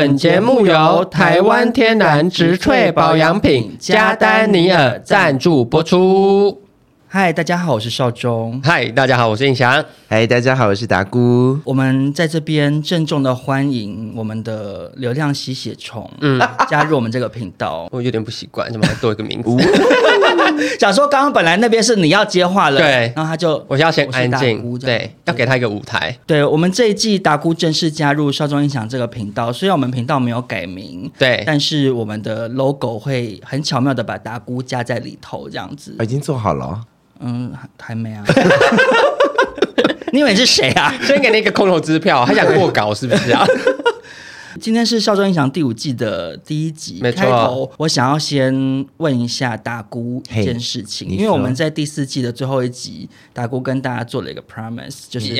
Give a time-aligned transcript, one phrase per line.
[0.00, 6.67] 本节目由台湾天然植萃保养品加丹尼尔赞助播出。
[7.10, 8.60] 嗨，大家好，我是少中。
[8.62, 9.82] 嗨，大家好，我是印翔。
[10.08, 11.58] 嗨，大家好，我是达姑。
[11.64, 17.88] 我们在这边郑重的欢迎我们的流量吸血虫，嗯， 加入我们这个频道。
[17.90, 19.48] 我有点不习惯，怎么还多一个名字？
[20.78, 26.14] 想说刚刚本来那边是你要接话了，对，然后他就我要先安静，对，要给他一个舞台。
[26.26, 35.96] 对，我们这一季达姑正式加入少中印象这个频道，虽然我们频道没有改名，对，但是我们的 logo 会很巧妙的把达姑加在里头，这样子。
[36.00, 36.82] 已经做好了。
[37.20, 38.24] 嗯，还没啊。
[40.12, 40.94] 你以为是谁啊？
[41.02, 43.46] 先给你一个空头支票，还想过稿是不是啊？
[44.60, 47.20] 今天是《少中印象》第五季的第一集，没错。
[47.20, 48.52] 开头我想要先
[48.96, 55.36] 问一下达姑一件事情，因为我们在第四季的最后一集，达姑跟大家做了一个 promise，就是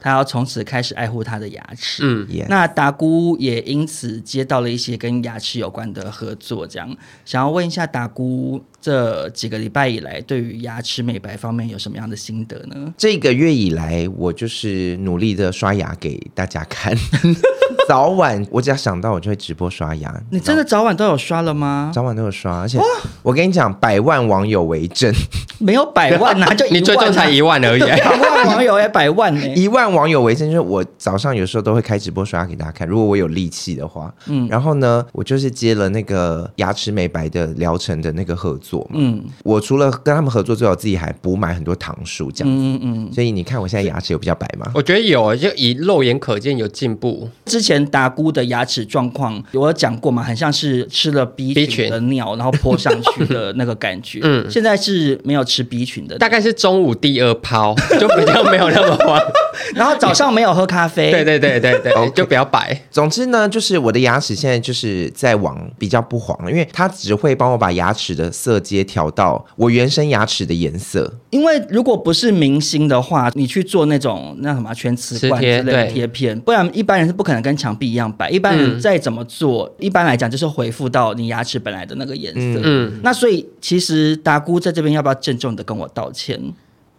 [0.00, 2.02] 他要从此开始爱护他的牙齿。
[2.04, 12.94] 嗯，那达姑也因此接到了一些跟牙齿有关的合作，这样想要问一下达姑，这几个礼拜以来对于牙齿美白方面有什么样的心得呢？
[12.96, 16.96] 这个月以来，我就是努力的刷牙给大家看。
[17.88, 20.22] 早晚我只要想到，我就会直播刷牙。
[20.30, 21.90] 你真的早晚都有刷了吗？
[21.94, 22.78] 早晚都有刷，而且
[23.22, 25.12] 我跟你讲，百万网友为证，
[25.58, 27.80] 没有百万呐，就一万，你最多才一万而已。
[27.80, 34.12] 百万网友也百万呢， 一万网友为证，就是我早上有时候都会开直播刷牙给大家看，如果我有力气的话。
[34.26, 38.90] 嗯，然后呢，我就是接了那个牙齿美白的疗程的那个合作嘛。
[38.94, 42.62] 嗯，我除了跟他们合作之后，自己还补买很多糖树这样子。
[42.62, 44.70] 嗯嗯，所以你看我现在牙齿有比较白吗？
[44.74, 47.28] 我觉得有，就以肉眼可见有进步。
[47.44, 54.20] 之前达姑的牙齿状况，我有讲过嘛，很像是吃了 B 群的尿，然后泼上去的那个感觉。
[54.24, 59.20] 嗯，现在是没有吃 B 群的，大概是中午第二泡， 就比较没有那么黄。
[59.74, 62.12] 然后早上没有喝咖啡，对对对对对，okay.
[62.12, 62.78] 就比较白。
[62.90, 71.12] 总之呢，就是我的牙齿现在就是在往比较不黄了，因为它只会帮我把牙齿的色阶调到我原生牙齿的颜色。
[71.34, 78.30] 因为如果不是明星的话，你去做那种那什么全瓷冠之类的贴片，不然一般人是不可能跟墙壁一样白。
[78.30, 82.60] 一般人再怎么做，嗯、一般来讲就是恢复到你牙齿本来的那个颜色。
[82.62, 86.40] 嗯，那所以其实达姑在这边要不要郑重的跟我道歉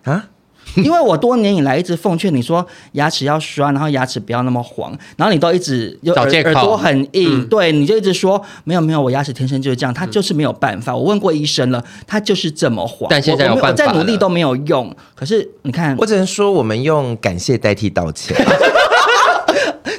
[0.04, 0.28] 啊？
[0.84, 10.96] 因为我多年以来一直奉劝你说牙齿要刷，然后牙齿不要那么黄，然后你都一直有耳耳朵很硬，嗯、对，你就一直说没有没有，我牙齿天生就是这样，他就是没有办法。
[10.96, 13.08] 我问过医生了，他就是这么黄。
[13.10, 14.94] 但现在我再努力都没有用。
[15.16, 18.36] 可是你看，我只能说我们用感谢代替道歉。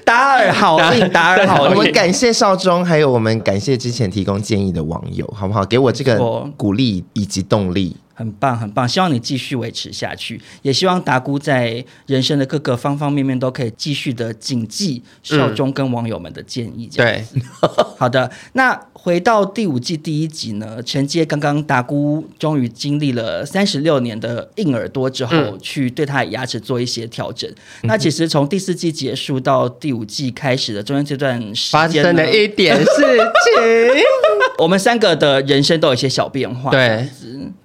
[0.05, 1.77] 达尔好运，达尔好运。
[1.77, 5.65] 我们感谢少中，还有我们感谢之前提供建议的网友，好不好？
[5.65, 6.17] 给我这个
[6.57, 7.97] 鼓励以及动力。
[8.17, 8.89] 很棒，很棒！
[8.89, 16.89] 希望你继续维持下去，也希望达姑在人生的各个方方面面都可以继续的谨记少中跟网友们的建议。
[16.91, 17.35] 这样子。
[17.35, 17.43] 对，
[17.99, 18.33] 好的。
[18.55, 27.49] 那回到第五季第一集呢，承接刚刚达姑终于经历了三十六年的硬耳朵之后，嗯、去对他的牙齿做一些调整。
[27.83, 34.03] 嗯、那其实从第四季结束到第五季开始的中间这段时间，发生了一点事情，
[34.57, 36.71] 我们三个的人生都有一些小变化。
[36.71, 37.07] 对，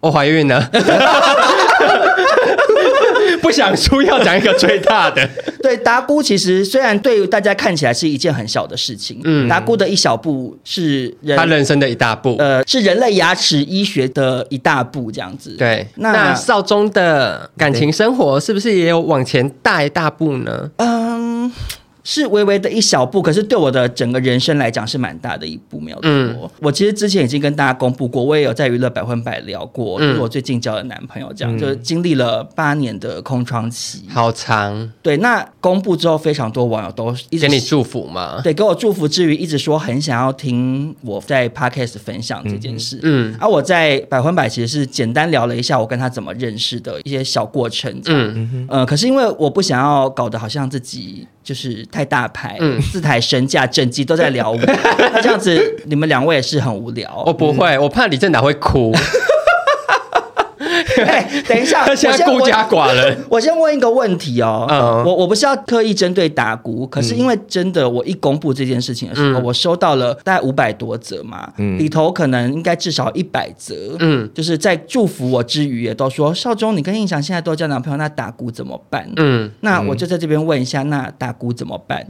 [0.01, 0.40] 我怀孕。
[0.43, 0.69] 呢？
[3.41, 5.27] 不想输，要讲一个最大的。
[5.63, 15.55] 对，达姑其实虽然对大家看起来是一件很小的事情，嗯，达姑的一小步是人他人生的一大步，呃，是人类牙齿医学的一大步，这样子。
[15.57, 20.69] 对，那，那少中的感情生活是不是也有往前大一大步呢？
[20.77, 21.51] 嗯。
[22.03, 26.09] 是微微的一小步，可是对我的整个人生来讲是蛮大的一步，没有错。
[26.09, 34.91] 嗯、我其实之前已经跟大家公布过，我也有在娱乐百分百聊过，嗯、就是我最近交的男朋友，这样、嗯、就是经历了八年的空窗期，好长。
[35.01, 38.41] 对，那公布之后，非常多网友都一直给你祝福嘛？
[38.41, 42.99] 对，给我祝福之余，一直说很想要听我在 Podcast 分享这件事。
[43.03, 47.91] 嗯，而、啊、我在百分百其实是简单聊了一下我跟他怎么认识的一些小过程。
[48.05, 51.27] 嗯嗯，可是因为我不想要搞得好像自己。
[51.43, 54.57] 就是太大牌，嗯，四台身价，整集都在聊我，
[54.97, 57.23] 那这样子你们两位也是很无聊。
[57.25, 58.93] 我不会，嗯、我怕李正达会哭。
[61.05, 63.17] 哎、欸，等一下， 他现在孤家寡人。
[63.29, 79.09] 我先问一个问题哦，嗯、我我不是要刻意针对打鼓，可是因为真的，我一公布这件事情的时候，嗯、我收到了大概五百多则嘛，嗯、里头可能应该至少一百则，嗯，就是在祝福我之余，也都说少中，你跟印翔现在都交男朋友，那打鼓怎么办？
[79.17, 82.07] 嗯，那我就在这边问一下，那打鼓怎么办？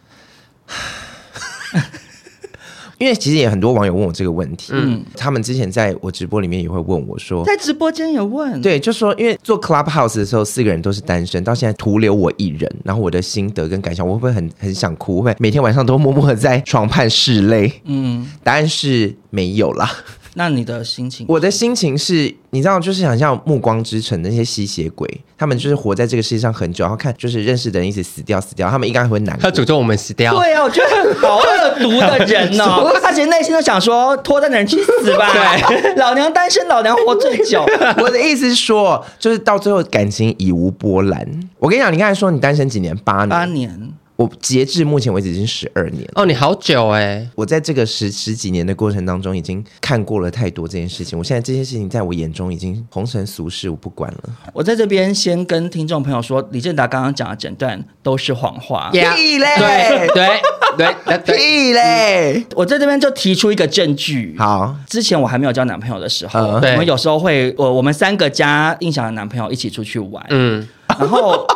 [3.02, 15.20] 因为其实也很多网友问我这个问题，嗯，他们之前在我直播里面也会问我说，在直播间有问，对，就说因为做 Clubhouse 的时候四个人都是单身，到现在徒留我一人，然后我的心得跟感想，我会不会很很想哭？
[15.24, 17.82] 会每天晚上都默默的在床畔拭泪？
[17.86, 19.90] 嗯，答案是没有啦。
[20.36, 21.26] 那你的心情？
[21.28, 25.06] 我的心情是，你知道，就是想像《暮光之城》那些吸血鬼，
[25.38, 29.44] 他们就是活在这个世界上很久，然后看就是认识的人一直死掉死掉，他们应该会难过。
[29.44, 30.34] 他诅咒我们死掉。
[30.34, 32.92] 对啊，我觉得好恶毒的人哦。
[33.04, 35.30] 他其实内心都想说，拖在那人去死吧。
[35.68, 37.66] 对，老娘单身，老娘活最久。
[38.00, 41.28] 我的意思是说，就是到最后感情已无波澜。
[41.60, 42.96] 我跟你讲，你刚才说你单身几年？
[43.00, 43.30] 八年。
[43.30, 43.92] 八年。
[44.22, 47.30] 我截至目前为止已经十二年哦，你好久哎、欸！
[47.34, 51.18] 我在这个十十几年的过程当中，已经看过了太多这件事情。
[51.18, 54.30] 我现在这件事情在我眼中已经红尘俗世，我不管了。
[54.54, 58.92] 我在这边先跟听众朋友说，李正达刚刚讲的整段都是谎话。
[58.94, 59.48] Yeah, 屁嘞！
[59.58, 60.40] 对对
[60.78, 62.34] 对对， 屁嘞！
[62.38, 64.36] 嗯、我在这边就提出一个证据。
[64.38, 70.24] 好，之前我还没有交男朋友的时候，呃、我们有时候会，我我们三个加印象的男朋友一起出去玩。
[70.30, 70.68] 嗯，
[71.00, 71.48] 然后。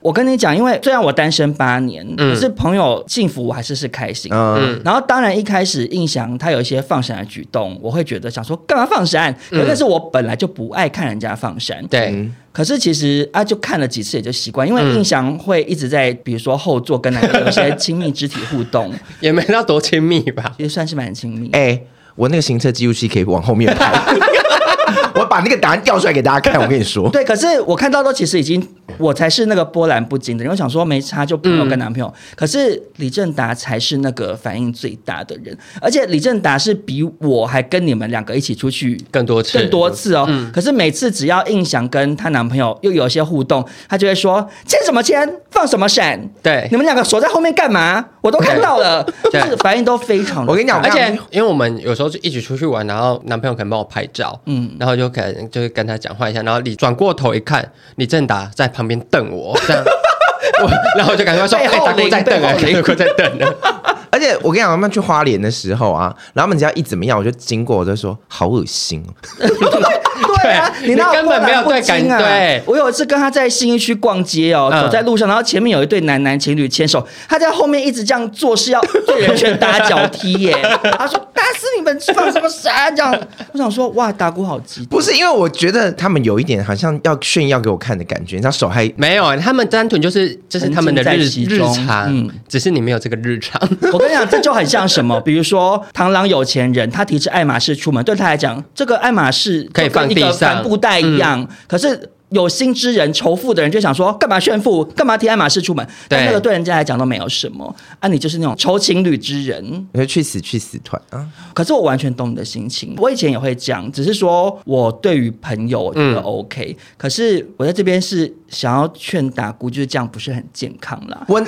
[0.00, 4.32] 我跟你讲，因为虽然我单身八年，嗯、可是朋友幸福，我还是是开心。
[4.34, 9.34] 嗯，然后当然一开始印翔他有一些放闪的举动，我会觉得想说干嘛放闪？
[9.50, 11.86] 可是是我本来就不爱看人家放闪。
[11.88, 21.50] 对、嗯，可是其实啊，就看了几次也就习惯，因为印翔会一直在比如说后座跟男朋友些亲密肢体互动， 也没到多亲密吧，其实算是蛮亲密。
[21.52, 23.92] 哎、欸，我那个行车记录器可以往后面拍，
[25.14, 26.60] 我把那个答案调出来给大家看。
[26.60, 28.66] 我跟你说， 对，可是我看到都其实已经。
[28.98, 40.26] 我才是那个波澜不惊的人，我想说没差就朋友跟男朋友，嗯、可是李正达才是那个反应最大的人，而且李正达是比我还跟你们两个一起出去更多次，更多次哦。
[40.28, 48.04] 嗯、可是每次只要印翔跟她男朋友又有一些互动，她就会说牵什么牵，放什么闪，对，你们两个锁在后面干嘛？
[48.20, 49.02] 我都看到了，
[49.32, 50.44] 就是反应都非常。
[50.46, 58.98] 我跟你讲，而且因为我们有时候就一起出去玩，然后男朋友可能帮我拍照，嗯，然后就可能就是跟他讲话一下，然后你转过头一看，李正达在旁边。
[59.10, 59.84] 瞪我，这样，
[60.64, 63.46] 我然后就赶快说：“哎，大哥在瞪啊，大哥在瞪呢。
[64.10, 69.12] ”而且我跟你讲，我们去花莲的时候啊，然后他们只要一怎么样，我就经过，我就说：“好恶心哦。
[70.42, 72.00] ”对啊，你那根本没有对感。
[72.18, 80.56] 对，我有一次跟他在新一区逛街哦，走在路上，然后前面有一对男男情侣牵手，他在后面一直这样做是，要对人拳打脚踢耶。
[80.98, 83.18] 他说：“打死你们，放什么闪？”这样，
[83.52, 93.60] 我想说：“哇，打鼓好激动。”不是因为我觉得他们有一点好像要炫耀给我看的感觉，他手还没有，他们单纯就是这是他们的日日常，嗯，只是你没有这个日常。
[93.92, 95.20] 我跟你讲，这就很像什么？
[95.20, 100.56] 比如说螳螂有钱人，他提着爱马仕出门，对他来讲，这个爱马仕可以放地上。
[100.56, 104.84] 帆布袋一样，嗯、可是有心之人、仇富的人就想说，干嘛炫富？
[104.84, 105.84] 干嘛提爱马仕出门？
[106.08, 108.08] 对但那个对人家来讲都没有什么啊！
[108.08, 111.26] 你就是那种仇情侣之人，你会去死去死团啊！
[111.52, 121.24] 可是我完全懂你的心情，我以前也会讲，只是说我对于朋友我觉得 OK，、嗯、可是我在这边是想要劝打姑，就是这样不是很健康啦。
[121.28, 121.40] 我。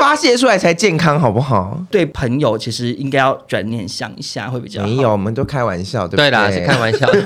[0.00, 1.80] 发泄出来才健康，好不好？
[1.90, 4.86] 对朋友，其实应该要转念想一下，会比较好。
[4.86, 6.30] 没有，我们都开玩笑，对不对？
[6.30, 7.06] 对啦，是开玩笑。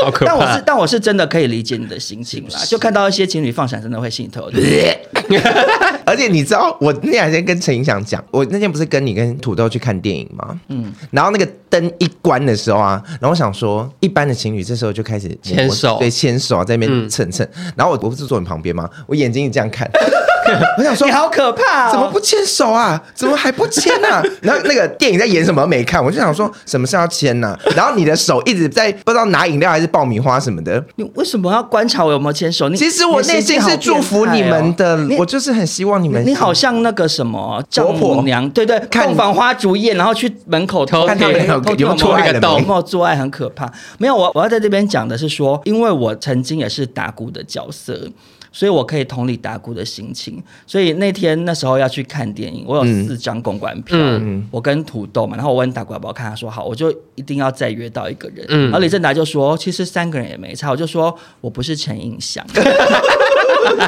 [0.00, 0.32] 好可怕。
[0.32, 2.60] 但我是，但我是真的可以理解你的心情啦。
[2.66, 4.48] 就看到一些情侣放闪，真的会心头。
[6.06, 10.58] 而且你知道，我那两天跟陈影响讲，我那天不是跟你跟土豆去看电影吗？
[10.68, 10.92] 嗯。
[11.10, 17.46] 然后那个灯一关的时候啊，然后我想说，一般的情侣这时候就开始牵手，对，牵手在那边蹭蹭。
[17.74, 18.88] 然后我我不是坐你旁边吗？
[19.08, 19.90] 我眼睛一这样看。
[20.78, 23.00] 我想说你好可怕，怎么不牵手啊？
[23.14, 24.22] 怎么还不牵呢？
[24.42, 27.58] 然后那个电影在演什么没看，我就想说什么是要牵呢？
[27.76, 32.68] 然后你的手一直在不知道拿饮料还是爆米花什么的，你为什么要观察我有没有牵手？
[32.68, 36.24] 你其实我内心是祝福你们的，我就是很希望你们。
[36.24, 43.70] 你好像那个什么丈母娘，对对，看房花烛夜，然后去门口偷看他们有有戳一个洞，有没有做爱很可怕。
[43.98, 47.98] 没有，我我要在这边讲的是说，因为我曾经也是打鼓的角色。
[48.58, 50.42] 所以我可以同理达姑的心情。
[50.66, 58.44] 所以那天那时候要去看电影，我有四张公关票，嗯、我跟土豆嘛，然后我问达姑要不要看，他说好，我就一定要再约到一个人。
[58.48, 62.44] 嗯、然后李正达就说，其实三个人也没差，我就说我不是陈印祥。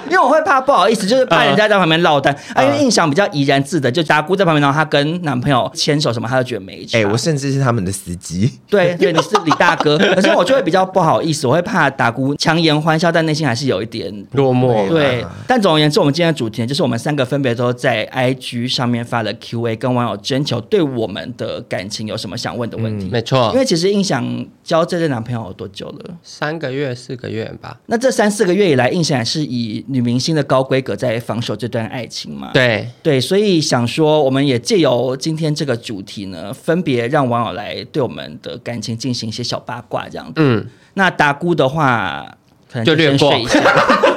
[0.07, 2.62] 因为我会怕不好意思，就是怕人家在旁边落单啊。
[2.62, 6.99] 因为印象比较怡然自得，就达姑在旁边，然后她跟男朋友牵手什么，她就觉得没差。
[6.99, 8.53] 哎，我甚至是他们的司机。
[8.69, 14.60] 对对，你是李大哥，可是我就会比较不好意思，我会怕达姑强颜欢笑，但内心还是有一点落寞。
[14.88, 23.09] 对，但总而言之，我们今天的主题就是我们三个分别都在 IG 上面发了 QA，跟网友征求对我们的感情有什么想问的问题。
[23.11, 26.11] 没错，因为其实印象交这任男朋友有多久了？
[26.23, 27.79] 三个月、四个月吧。
[27.87, 32.50] 那这三四个月以来，印象也是以女明星的高规格在防守这段爱情嘛？
[32.52, 40.35] 对对，所以想说，我们也借由今天这个主题呢，分别让网友来对我们的感情进行一些小八卦，这样子。
[40.37, 42.37] 嗯，那达姑的话，
[42.71, 43.61] 可能就略过一下，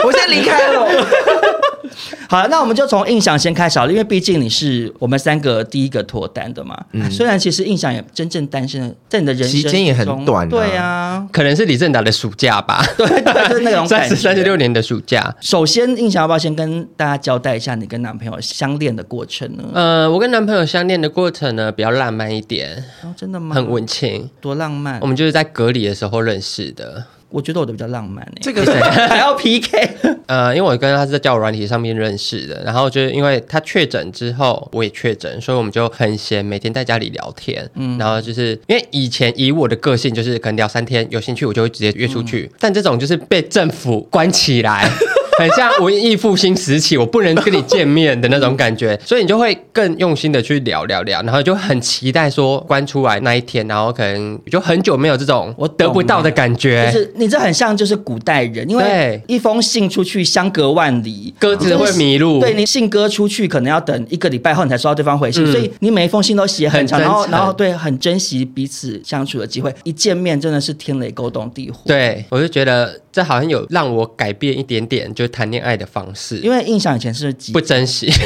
[0.04, 0.86] 我先离开了。
[2.28, 6.78] 好，那我们就从印象先开始好了，因为毕竟你是我们三个第一个脱单的嘛。
[6.92, 10.48] 嗯，虽然其实印象也真正单身，在你的人生期间也很短。
[10.48, 12.84] 对啊，可能是李正达的暑假吧。
[12.96, 15.34] 对 对，就是那种三十三十六年的暑假。
[15.40, 19.64] 首先，印象要不要先跟大家交代一下你跟男朋友相恋的过程呢？
[19.74, 22.84] 呃，我跟男朋友相恋的过程呢，比较浪漫一点。
[23.02, 23.56] 哦，真的吗？
[23.56, 25.00] 很文情，多浪漫。
[25.00, 27.04] 我们就是在隔离的时候认识的。
[27.30, 29.90] 我觉得我的比较浪漫诶，这个谁 还要 PK？
[30.26, 37.68] 呃，因为我跟他是在交友软体上面认识的，然后就是因为他确诊之后，我也确诊，所以我们就很闲，每天在家里聊天。
[37.74, 44.88] 嗯，然后就是因为以前以我的个性，就是可能聊三天，有兴趣我就会直接约出去，嗯、但这种就是被政府关起来。
[45.40, 56.90] 很像文艺复兴时期，我不能跟你见面的那种感觉，所以你就会更用心的去聊聊聊，然后就很期待说关出来那一天，然后可能就很久没有这种我得不到的感觉。
[56.92, 62.38] 就是你这很像就是古代人，因为一封信出去相隔万里，鸽子会迷路。
[62.40, 71.78] 对，你信鸽出去可能要等一个礼拜后你才收到对方回信，嗯、所以你每一封信都写很长，很然后然后对，很珍惜彼此相处的机会，一见面真的是天雷勾动地火。
[71.86, 75.29] 对，我就觉得这好像有让我改变一点点，就。
[75.30, 78.12] 谈恋爱的方式，因为印象以前是不珍惜。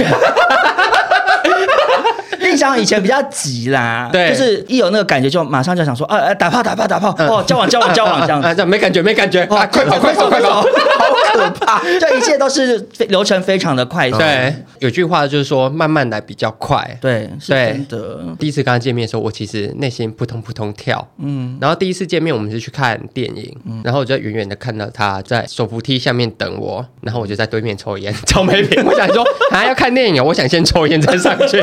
[2.41, 10.67] 印象以前比较急啦，对，就是一有那个感觉就马上就想说，呃、啊、呃，打炮打炮打炮，哦，交往交往交往这样子，啊，没感觉没感觉，啊，快跑快跑快跑，好
[11.35, 14.11] 可怕， 这一切都是流程非常的快。
[14.11, 18.25] 对，有句话就是说慢慢来比较快，对，是真的。
[18.39, 23.81] 第一次跟他见面的时候，我其实内心扑通扑通跳，嗯，然后第一次见面我们是去看电影，嗯。
[23.85, 31.63] 然后我就远远的看到他在手扶梯下面等我，然后我就在对面抽烟， 超没品，我想说还要看电影啊，我想先抽烟再上去。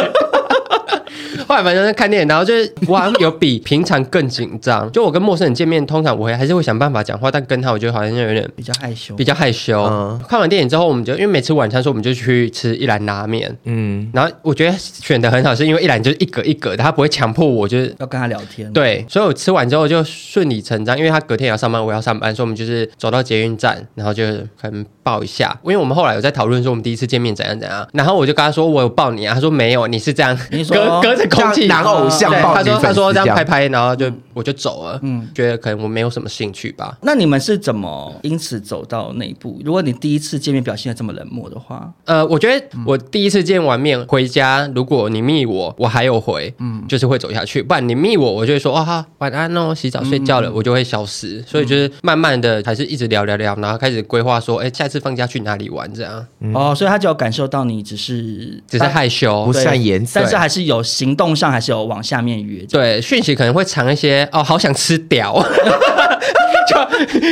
[1.51, 4.89] 后来反正在看电影，然后就是我好像有比平常更紧张。
[4.93, 9.83] 就我跟陌生人见面，通常我会还是会想办法讲话，但跟他我觉得好像就有点比较害羞，比较害羞。
[9.83, 13.53] 嗯、看完电影之后，我们就因为每次晚餐，说我们就去吃一兰拉面。
[13.65, 18.71] 嗯，然后我觉得选的很好，是因为一兰就是一格一格的，他不会强迫我，就是要跟他聊天。
[18.71, 24.23] 对，所以我吃完之后就顺理成章，因为他隔天也要上班，我要上班，所以我们就是走到捷运站，然后就
[24.61, 25.59] 可能抱一下。
[25.65, 30.37] 因为我们后来有在讨论说我们第一次见面怎样怎样，然后我就跟他说我有抱你啊，他说没有，你是这样
[30.69, 31.67] 隔隔着空气。
[31.67, 34.99] 男偶像抱他说他说这样拍拍，然后就我就走了。
[35.03, 36.97] 嗯，觉得可能我没有什么兴趣吧。
[37.01, 39.61] 那你们是怎么因此走到那一步？
[39.63, 47.63] 如果你第一次见面表现的这么冷漠的话，呃，我觉得我第一次见完面回家，如果你密我，我还有回，嗯，就是会走下去。
[47.63, 51.41] 不然你密我，我就会说哦好，晚安哦，洗澡睡觉了，我就会消失。
[51.47, 56.25] 所以就是慢慢的还是一直聊聊聊，然后开始规划说，哎，下次放假去哪里玩这样。
[56.53, 62.65] 哦，所以他就有感受到你只是只是害羞不善言辞，但是还是有行动上还是有往下面约。
[62.67, 65.33] 对，讯息可能会藏一些哦，好想吃屌，
[66.69, 66.77] 就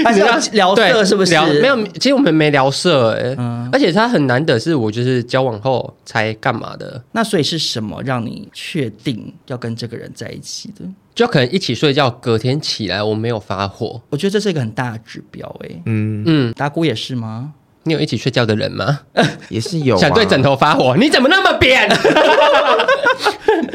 [0.04, 1.32] 还是要聊色是不是？
[1.62, 7.02] 没有，其实我们没聊色哎，嗯，而且他很难得是我就是交往后才干嘛的。
[7.12, 10.86] 那所以是什么让你确定要跟这个人在一起的？
[11.16, 15.70] 就可能一起睡觉，隔天起来我没有发火，我觉得这是一个很大的指标哎。
[15.86, 17.54] 嗯嗯，达菇也是吗？
[17.90, 19.00] 你有一起睡觉的人吗？
[19.50, 20.00] 也是有、啊。
[20.00, 20.96] 想对枕头发火？
[20.96, 21.90] 你怎么那么扁？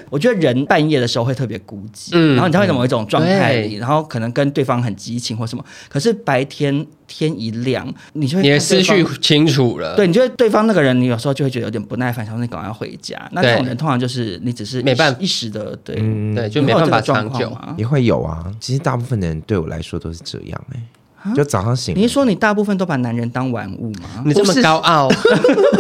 [0.09, 5.65] 我觉得人半夜的时候会特别孤寂，嗯，然后你才会在某一种状态里，然后可能跟对方很激情或什么。
[5.89, 9.97] 可是白天天一亮，你就会你的思绪清楚了。
[9.97, 13.21] 对，你觉得对方那个人，你有时候就会觉得有点不耐烦，想说你赶快回家。
[13.33, 15.97] 那这种人通常就是你只是没办法一时的，对，
[16.33, 17.53] 对，就没办法长久。
[17.77, 20.81] 也会有啊，其实大部分的人对我来说都是这样哎。
[21.35, 24.23] 就早上醒，你是说你大部分都把男人当玩物吗？
[24.27, 25.09] 你这么高傲，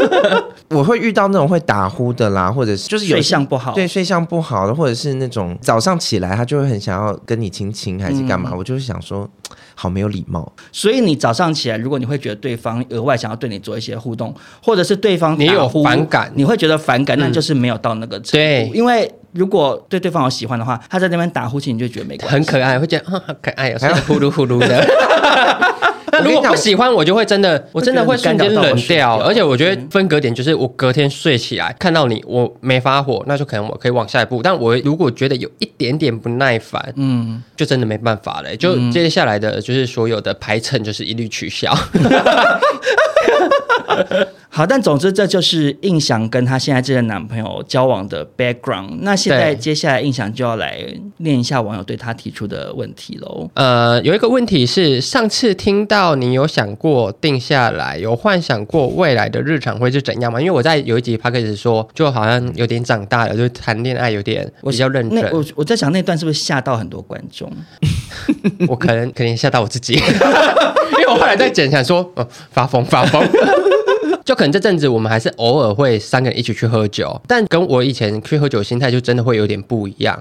[0.71, 9.29] 我会遇到那种会打呼的啦，或者是就是睡相不好，对，睡相不好的，或者是那种早上起来他就会很想要跟你亲亲还是干嘛，嗯、我就会想说
[9.75, 10.51] 好没有礼貌。
[10.73, 19.13] 所以你早上起来，如果你会觉得对方额外想要对你做一些互动，或者是对方你有反感，你会觉得反感，那就是没有到那个程度，对，因为。
[19.35, 24.87] 如果对对方有喜欢的话，他在那边打呼气，你就觉得没关系，很可爱，会觉得很可爱，有时候呼噜呼噜的。
[26.13, 29.19] 那如果不喜欢，我就会真的，我真的会瞬间冷掉。
[29.19, 34.41] 而且我觉得分隔点就是，我隔天睡起来看到你，我没发火，那就可能我可以往下一步。
[34.41, 38.57] 但我如果觉得有一点点不耐烦，嗯，就真的没办法了。
[38.57, 41.77] 就接下来的就是所有的排程就是一律取消。
[44.49, 48.99] 好，但总之这就是印象跟她现在这个男朋友交往的 background。
[49.01, 50.79] 那现在接下来印象就要来
[51.17, 53.51] 念一下网友对他提出的问题喽。
[53.55, 60.41] 呃，有一个问题是，上次听到你有想过定下来，有幻想过未来的日常会是怎样吗？
[60.41, 65.31] 因为我在有一集 podcast 说，就好像有点长大了，就谈恋爱有点比较认真。
[65.33, 67.51] 我我在想那段是不是吓到很多观众？
[68.69, 70.01] 我可能可能吓到我自己，
[70.99, 73.23] 因为我后来在剪想说，哦、呃，发疯发疯。
[74.25, 80.19] 就可能这阵子我们还是偶尔会三个人一起去喝酒，但跟我以前去喝酒心态就真的会有点不一样。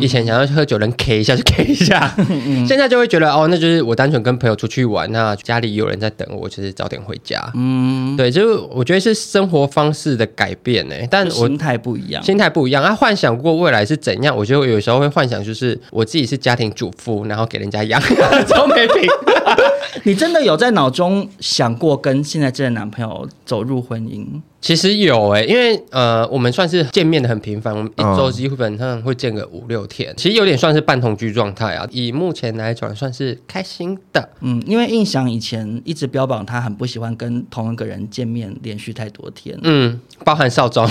[0.00, 2.14] 以前想要去喝酒，能 K 一下就 K 一下，
[2.66, 7.42] 现在就会觉得哦，那就是我单纯跟朋友出去玩，那家里有人在等我，就是早点回家。
[7.54, 12.82] 嗯，对，就是我觉得是生活方式的改变呢，但我心态不一样，心态不一样。
[12.82, 18.00] 他幻想过未来是怎样，我觉得有时候会幻想，就是我自己是家庭主妇，然后给人家养，
[18.48, 19.08] 超没品。
[20.04, 24.40] 你真的有在脑中想过跟现在这个男朋友走入婚姻？
[24.62, 31.84] 其实有哎、欸，因为呃，我们算是见面的很频繁，我们一周基本上会见个五六天，其实有点算是半同居状态啊。
[31.90, 34.28] 以目前来讲，算是开心的。
[34.40, 39.58] 嗯，因为印象以前一直标榜他很不喜欢跟同一个人见面连续太多天。
[39.64, 40.88] 嗯，包含少庄。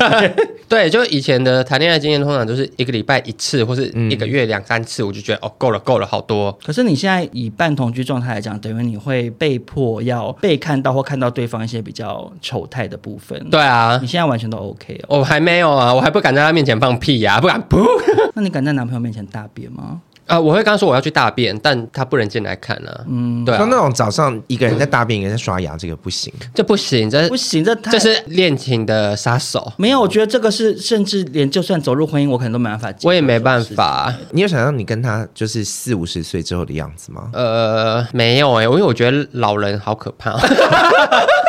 [0.68, 6.52] 对，就以前的谈恋爱经验，通常都是一个礼拜一次，或是一个月两三次，我就觉得哦，够了，够了，好多。
[6.64, 15.20] 可是你现在以半同居状态来讲，等于你会被迫要被看到或看到对方一些比较丑态的部分，对啊，你现在完全都 OK 哦。
[15.20, 17.86] 我还没有啊，我还不敢在他面前放屁呀、啊，不敢噗。
[18.34, 20.00] 那你敢在男朋友面前大便吗？
[20.26, 23.00] 啊，我会刚刚说我要去大便，但他不能进来看啊。
[23.08, 23.58] 嗯，对啊。
[23.58, 29.72] 像那种早上一个人在大便，一个人在刷牙，这个不行，这不行，这不行，这这是恋情的杀手。
[29.76, 32.92] 没有，我觉得这个是甚至连就算走入婚姻，我可能都没办法。
[33.04, 34.12] 我也没办法。
[34.32, 37.30] 你有想象你跟他就是四五十岁之后的样子吗？
[37.32, 40.36] 呃，没有哎、欸，因为我觉得老人好可怕。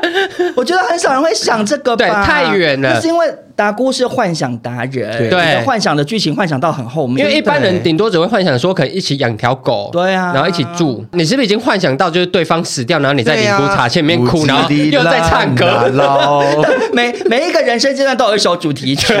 [0.56, 3.00] 我觉得很少人会想这个吧，对，太远了。
[3.00, 7.24] 是因为达姑是幻想达人，对，幻想的剧情幻想到很后面。
[7.24, 11.04] 因为一般人顶多只会幻想说可以一起养条狗，对啊，然后一起住。
[11.12, 15.90] 你是不是已经幻想到就是对方死掉，然后你在灵骨塔前面哭，然后又在唱歌？
[16.92, 19.14] 每每一个人生阶段都有一首主题曲。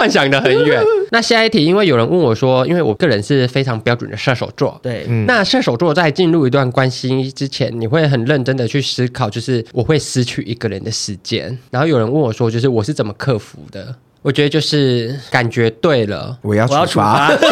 [0.00, 0.82] 幻想的很远。
[1.12, 11.58] 那下一题，因为有人问我说，因为我个人是非常标准的射手座，对，那射手座在进入一段关系之前，你会很认真的去思考，就是我会失去一个人的时间。
[11.70, 13.94] 然后有人问我说，就是我是怎么克服的？
[14.22, 17.50] 我觉得就是感觉对了，我要出发，对。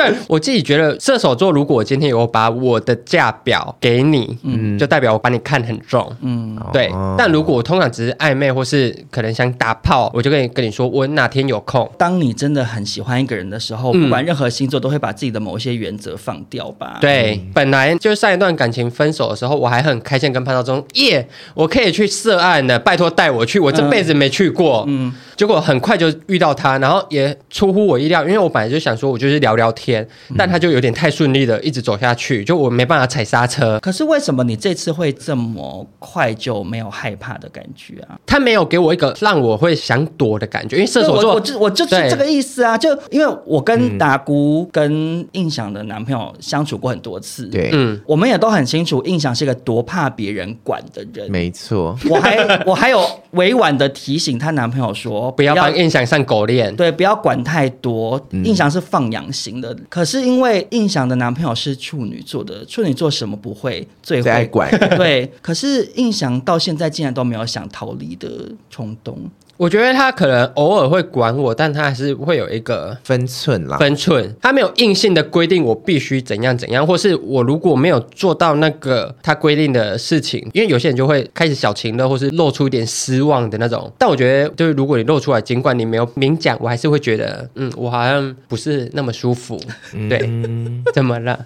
[0.08, 6.88] 对，我自己觉得射手座，如果我今天有把我的价表给你，嗯，就代表我把你看很重，嗯，对。
[6.88, 11.90] 哦、但如果我通常只是暧昧，或是可能想打炮，我就跟你跟你说，我哪天有空。
[11.98, 16.98] 当你真的很喜欢一个人的时候，不管任何星座，都会把自己的某一些原则放掉吧。
[17.00, 25.08] 对，嗯、本来就是上一段感情分手的时候，我还很开心跟潘少忠，耶，我可以去涉案的，拜托带我去，我这辈子没去过，嗯。
[25.08, 29.89] 嗯结果很快就遇到他，然后也出乎我意料，因为我本来就想说，我就是聊聊天，
[30.36, 33.78] 但他就有点太顺利的一直走下去，就我没办法踩刹车。
[33.80, 38.18] 可是为什么你这次会这么快就没有害怕的感觉啊？
[38.26, 42.76] 他没有给我一个让我会想躲的感觉，因为射手座，我就我就是这个意思啊。
[42.76, 51.96] 就因为我跟达姑跟印象的男朋友相处过很多次，对，嗯，我们也都很清楚，印象是一个多怕别人管的人，没错。
[52.08, 53.00] 我还我还有。
[53.32, 58.20] 委婉的提醒她男朋友说，不要帮印象上狗链，对，不要管太多。
[58.44, 64.70] 印象是放养型的，嗯、可是因为印象的男朋友是处女座的，处女座什么不会最会管？
[64.96, 68.28] 对，可是印象到现在竟然都没有想逃离的
[68.68, 69.18] 冲动。
[69.60, 73.76] 我觉得他可能偶尔会管我，但他还是会有一个分寸啦。
[73.76, 83.92] 分寸，他没有硬性的规定我必须怎样怎样，或是我如果没有做到那个他规定的事情，因为有些人就会开始小情勒，或是露出一点失望的那种。
[83.98, 89.60] 但我觉得，就是如果你露出来，尽管你没有明讲，我还是会觉得，嗯，我好像不是那么舒服。
[90.08, 91.38] 对，嗯、怎么了？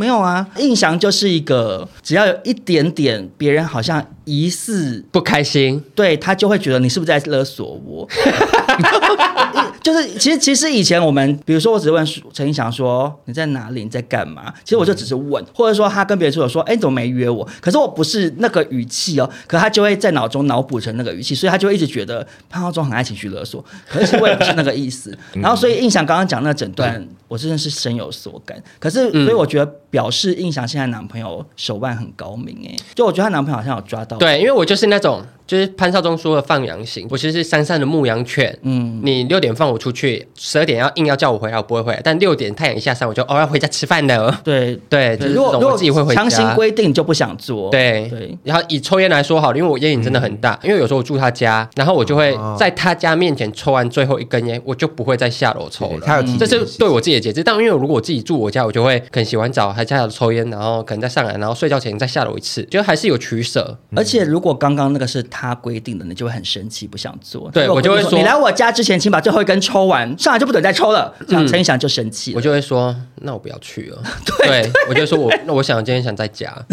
[0.00, 8.08] 没有啊，印象就是一个，只要有一点点别人好像疑似不开心，对，他就会觉得你是不是在勒索我。
[9.82, 14.52] 就是其实其实以前我们，比如说我只是问陈印翔说，你在哪里，你在干嘛？
[14.64, 17.46] 其实我就只是问，或者说他跟别人说，说哎，你怎么没约我？
[17.60, 25.16] 可是我不是那个语气哦，可他就会在脑中脑补成那个语气，所以他就会一直觉得潘浩中很爱情绪勒索，可是我也不是那个意思。
[25.34, 28.62] 然后所以印象刚刚讲那整段，我真的是深有所感。
[28.78, 35.22] 可是所以我觉得表示印象现在男朋友手腕很高明哎，就我觉得她男朋友好像有抓到，对，因为我就是那种。
[35.50, 38.56] 就是潘少忠说的放羊型，我其实是山上的牧羊犬。
[38.62, 42.00] 嗯，你六点放我出去，十二点要硬要叫我回来，我不会回来。
[42.04, 44.38] 但六点太阳一下山，我就哦要回家吃饭了。
[44.44, 46.20] 对对，如果我自己会回家。
[46.20, 47.68] 强行规定就不想做。
[47.68, 48.38] 对对。
[48.44, 56.06] 然后以抽烟来说好了，因为我烟瘾真的很大，因为有时候我住他家，然后我就会在他家面前抽完最后一根烟，我就不会再下楼抽了。
[56.06, 57.42] 他有提这是对我自己的节制。
[57.42, 63.76] 但因为如果我自己住我家，我就会可能洗完澡还下楼抽烟，然后可能再上来，然后睡觉前再下楼一次，就还是有取舍。
[63.96, 67.50] 而且如果刚刚那个是他规定的，你就会很生气，不想做。
[67.50, 71.14] 对，我就会说，你来我家之前，请把最后一根抽完，上来就不准再抽了。
[71.26, 74.02] 这样陈印翔就生气，我就会说，那我不要去了。
[74.44, 76.54] 对，我就说我那我想今天想在家。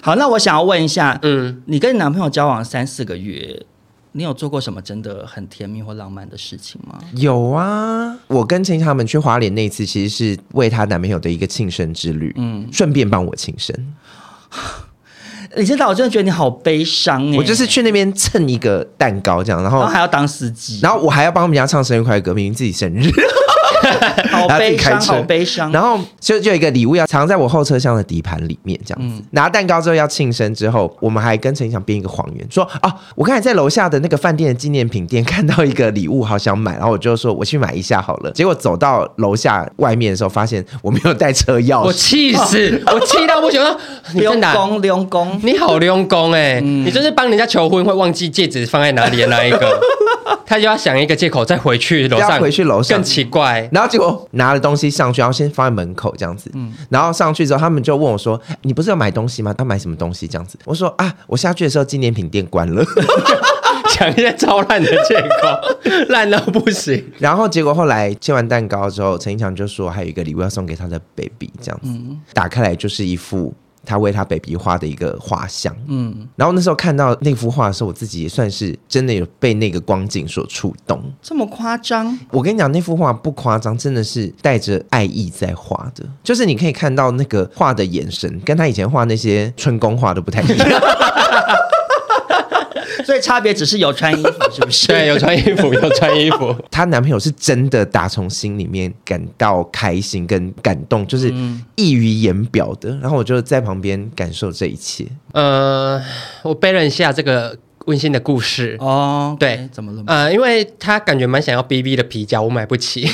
[0.00, 3.64] 好，那我想要问一下，嗯，你跟你男朋友交往三四个月，
[4.12, 6.98] 你有做过什么真的很甜蜜或浪漫的事情吗？
[7.14, 13.74] 有啊，我跟陈印翔他们去华联那一次，其实是为她男朋友的一个庆生之旅，嗯，顺便帮我庆生。
[15.56, 17.36] 李先导，我真的觉得你好悲伤哎！
[17.36, 23.10] 我就是去那边蹭一个蛋糕这样，然后，然后还要当司机，然后我还要帮他们家唱生日快乐歌，明明自己生日。
[24.48, 25.72] 好悲伤，好悲伤。
[25.72, 29.16] 然后就就有一个礼物要藏在我后车厢的底盘里面，这样子。
[29.18, 36.72] 嗯、拿蛋糕之后要庆生之后，我们还跟陈印翔编一个谎言，说啊，我刚才在楼下的那个饭店的纪念品店看到一个礼物，好想买。
[36.72, 38.30] 然后我就说我去买一下好了。
[38.32, 43.76] 结果走到楼下外面的时候，发现我没有带车钥匙， 我气死， 我气到不行了。
[44.14, 46.60] 溜工溜工，你好溜工哎！
[46.62, 49.80] 嗯、 你就是帮人家求婚会忘记戒指放在哪里的那一个。
[50.44, 53.66] 他就要想一个借口再回去楼上，回去楼上更奇怪。
[53.72, 56.50] 然后结果拿了东西上去，然后先放在门口这样子。
[56.54, 59.54] 嗯，然后上去之后，他们就问我说：“你不是要买东西吗？
[59.58, 62.84] 要买什么东西？”这样子，我说：“啊，我下去的时候纪念品店关了。
[63.94, 67.04] ”讲一些超烂的借口， 烂到不行。
[67.18, 73.54] 然后结果后来切完蛋糕之后，陈一强就说还有一个礼物要送给他的 baby，这样子，嗯、打开来就是一副。
[73.84, 81.02] 他为他 baby 画的一个画像，嗯，然后那时候看到那幅画的时候，我自己也算是真的有被那个光景所触动。
[81.20, 82.18] 这么夸张？
[82.30, 90.68] 我跟你讲，那幅画不夸张，真的是带着爱意在画的，就是你可以看到那个画的眼神，跟他以前画那些春宫画都不太一样。
[93.06, 94.86] 所以差别只是有穿衣服，是不是？
[94.92, 96.54] 对，有穿衣服， 有穿衣服。
[96.70, 101.32] 她男朋友是真的打从心里面感到开心跟感动，就是
[101.76, 102.90] 溢于言表的。
[103.00, 105.06] 然后我就在旁边感受这一切。
[105.32, 106.00] 呃，
[106.42, 109.36] 我背了一下这个温馨的故事哦。
[109.38, 110.02] 对，okay, 怎么了？
[110.06, 113.08] 呃，因为他感觉蛮想要 BB 的皮夹，我买不起。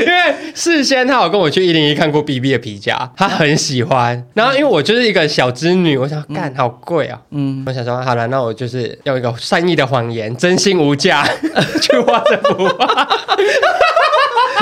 [0.00, 4.24] 因为事先他有跟我去一零一看过 BB 的皮夹，他很喜欢。
[4.32, 11.26] 然后因为我就是一个小织女，我想干好贵啊，嗯，我想说好了，那我就是用一个善意的谎言，真心无价
[11.82, 13.08] 去画这幅画。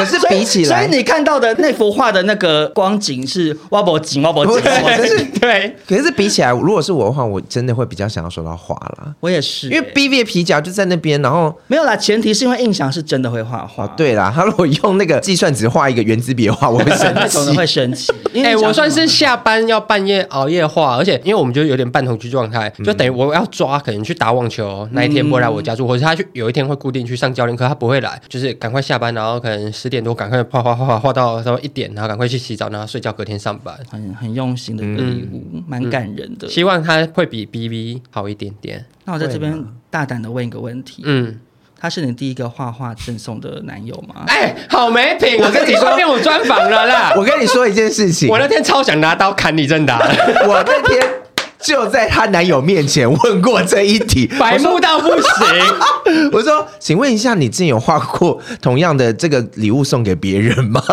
[0.01, 4.63] 可是比起来，所以你看到的那幅画的那个光景是挖脖景，挖脖景，
[5.41, 5.77] 对。
[5.87, 9.15] 可是比起来，如果是我的话，我真的会比较想要收到画啦。
[9.21, 11.97] 我也是，因为 B V 的皮夹就在那边，然后没有啦。
[11.97, 13.87] 前提是因为印象是真的会画画。
[13.89, 18.13] 对啦，他如果用那个计算纸画一个原子笔的话，我会生气， 可能会生气。
[18.43, 33.77] 哎，我算是下班要半夜熬夜画，而且因为我们就有点半同居状态，就等于我要抓，可能去打网球那一天不会来我家住，或者他去有一天会固定去上教练课，他不会来，就是赶快下班，然后可能十点多赶快画画画画画到稍微一点，然后赶快去洗澡，然后睡觉，隔天上班。
[33.91, 36.49] 很很用心的礼物，蛮感人的。
[36.49, 38.87] 希望他会比 BB 好一点点。
[39.05, 41.41] 那我在这边大胆的问一个问题，嗯。
[41.83, 44.25] 他是你第一个画画赠送的男友吗？
[44.27, 45.39] 哎、欸，好没品！
[45.43, 47.15] 我跟你说， 变我专访了啦。
[47.17, 49.99] 我跟你说一件事情，我那天超想拿刀砍你正达。
[50.47, 51.01] 我那天
[51.63, 56.31] 就在她男友面前问过这一题，白目到不行。
[56.33, 60.83] 我说，请问一下，你之前有画过同样的这个礼物送给别人吗？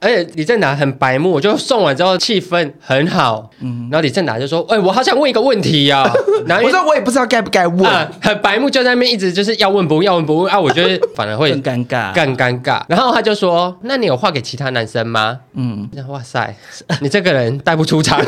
[0.00, 6.12] 而且李正达很白目，就送完之后气氛很好，嗯，然后李正达就说：“哎、欸，我好想问一个问题呀、啊。
[6.44, 7.86] ”然后我说：“我也不知道该不该问。
[7.86, 10.60] 啊”很白目，就在那边一直就是要问不问，要问不问啊？
[10.60, 12.82] 我觉得反而会更尴尬，更尴尬。
[12.86, 16.54] 然后他就说：“那你有画给其他男生吗？”嗯，哇塞，
[17.00, 18.20] 你这个人带不出场。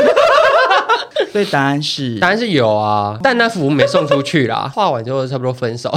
[1.37, 5.95] 所以答案是，答案是有啊，但那幅没送出去啦， 画完之后差不多分手。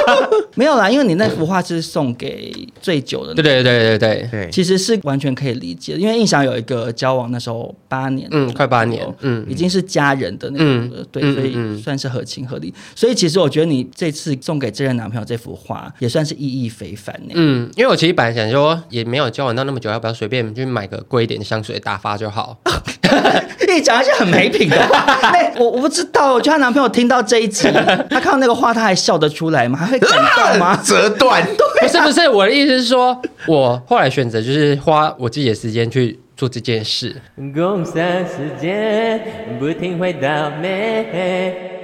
[0.56, 3.34] 没有啦，因为你那幅画是送给最久的。
[3.34, 12.72] 对对对对对对，其实是完全可以理解的，因为印象有一个交往那时候八年，嗯，快八年，嗯，已经是家人的那种，嗯、对，所以算是合情合理。
[12.94, 17.32] 所以其实我觉得你这次送给这任男朋友这幅画也算是意义非凡呢。
[17.34, 22.56] 嗯，因为我其实本来想说也没有交往到那么久，要不要随便去买个贵一点的香水打发就好？
[23.76, 27.68] 你讲一些很没品的话，那 我我不知道，我觉得她男朋友听到这一集，
[28.10, 29.78] 他看到那个话，他还笑得出来吗？
[29.78, 30.76] 还会感动吗？
[30.84, 31.42] 折断？
[31.80, 37.14] 不是不是，我的意思是说，我后来选择就是花我自己的时间去做这件事。
[37.54, 37.94] 共享
[38.26, 39.20] 时间，
[39.58, 41.77] 不停回到美。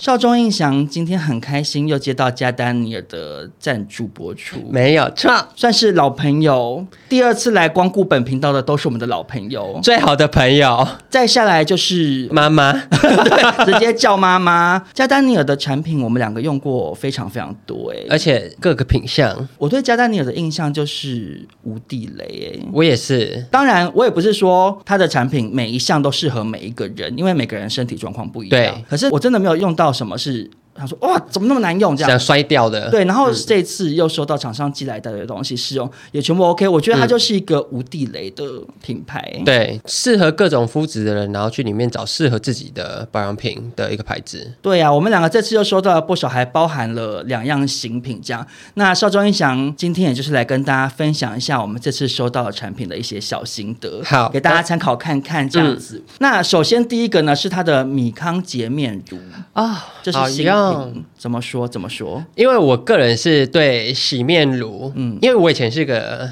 [0.00, 6.86] 少中印象今天很开心，又接到加丹尼尔的赞助播出，没有错，算是老朋友。
[7.06, 10.88] 第二次来光顾本频道的都是我们的老朋友，最好的朋友。
[11.10, 14.82] 再下来就是妈妈，对， 直接叫妈妈。
[14.94, 19.46] 加丹尼尔的产品我们两个用过非常非常多，哎，而且各个品相。
[19.58, 23.44] 我对加丹尼尔的印象就是无地雷，哎，我也是。
[23.50, 28.58] 当然，我也不是说他的产品每一项都适合每一个人，因为每个人身体状况不一样。
[28.58, 29.89] 对，可是我真的没有用到。
[29.92, 30.50] 什么是？
[30.74, 31.96] 他说：“哇，怎么那么难用？
[31.96, 32.90] 这样想摔掉的。
[32.90, 36.66] 对，然后这次又收到厂商寄来的东西试用，嗯、也全部 OK。
[36.66, 38.44] 我觉得它就是一个无地雷的
[38.82, 39.20] 品牌。
[39.36, 44.54] 嗯、对，适合各种肤质的人，然后去里面找适合自己的保养品的一个牌子。
[44.62, 48.20] 对呀、啊，我们两个这次又收到了不少，还包含了两样新品。
[48.22, 55.48] 这样，那少庄一祥今天也就是来跟大家分享一下我们这次收到的产品的一些小心得，好，给大家参考看看。
[55.48, 59.18] 这样子，嗯、那首先第一个呢是它的米康洁面乳
[59.52, 60.48] 啊，这是新
[60.92, 61.04] 品。
[61.16, 61.66] 怎么说？
[61.66, 62.24] 怎么说？
[62.34, 66.28] 因为我个人是对洗面乳，嗯，因为我以前是个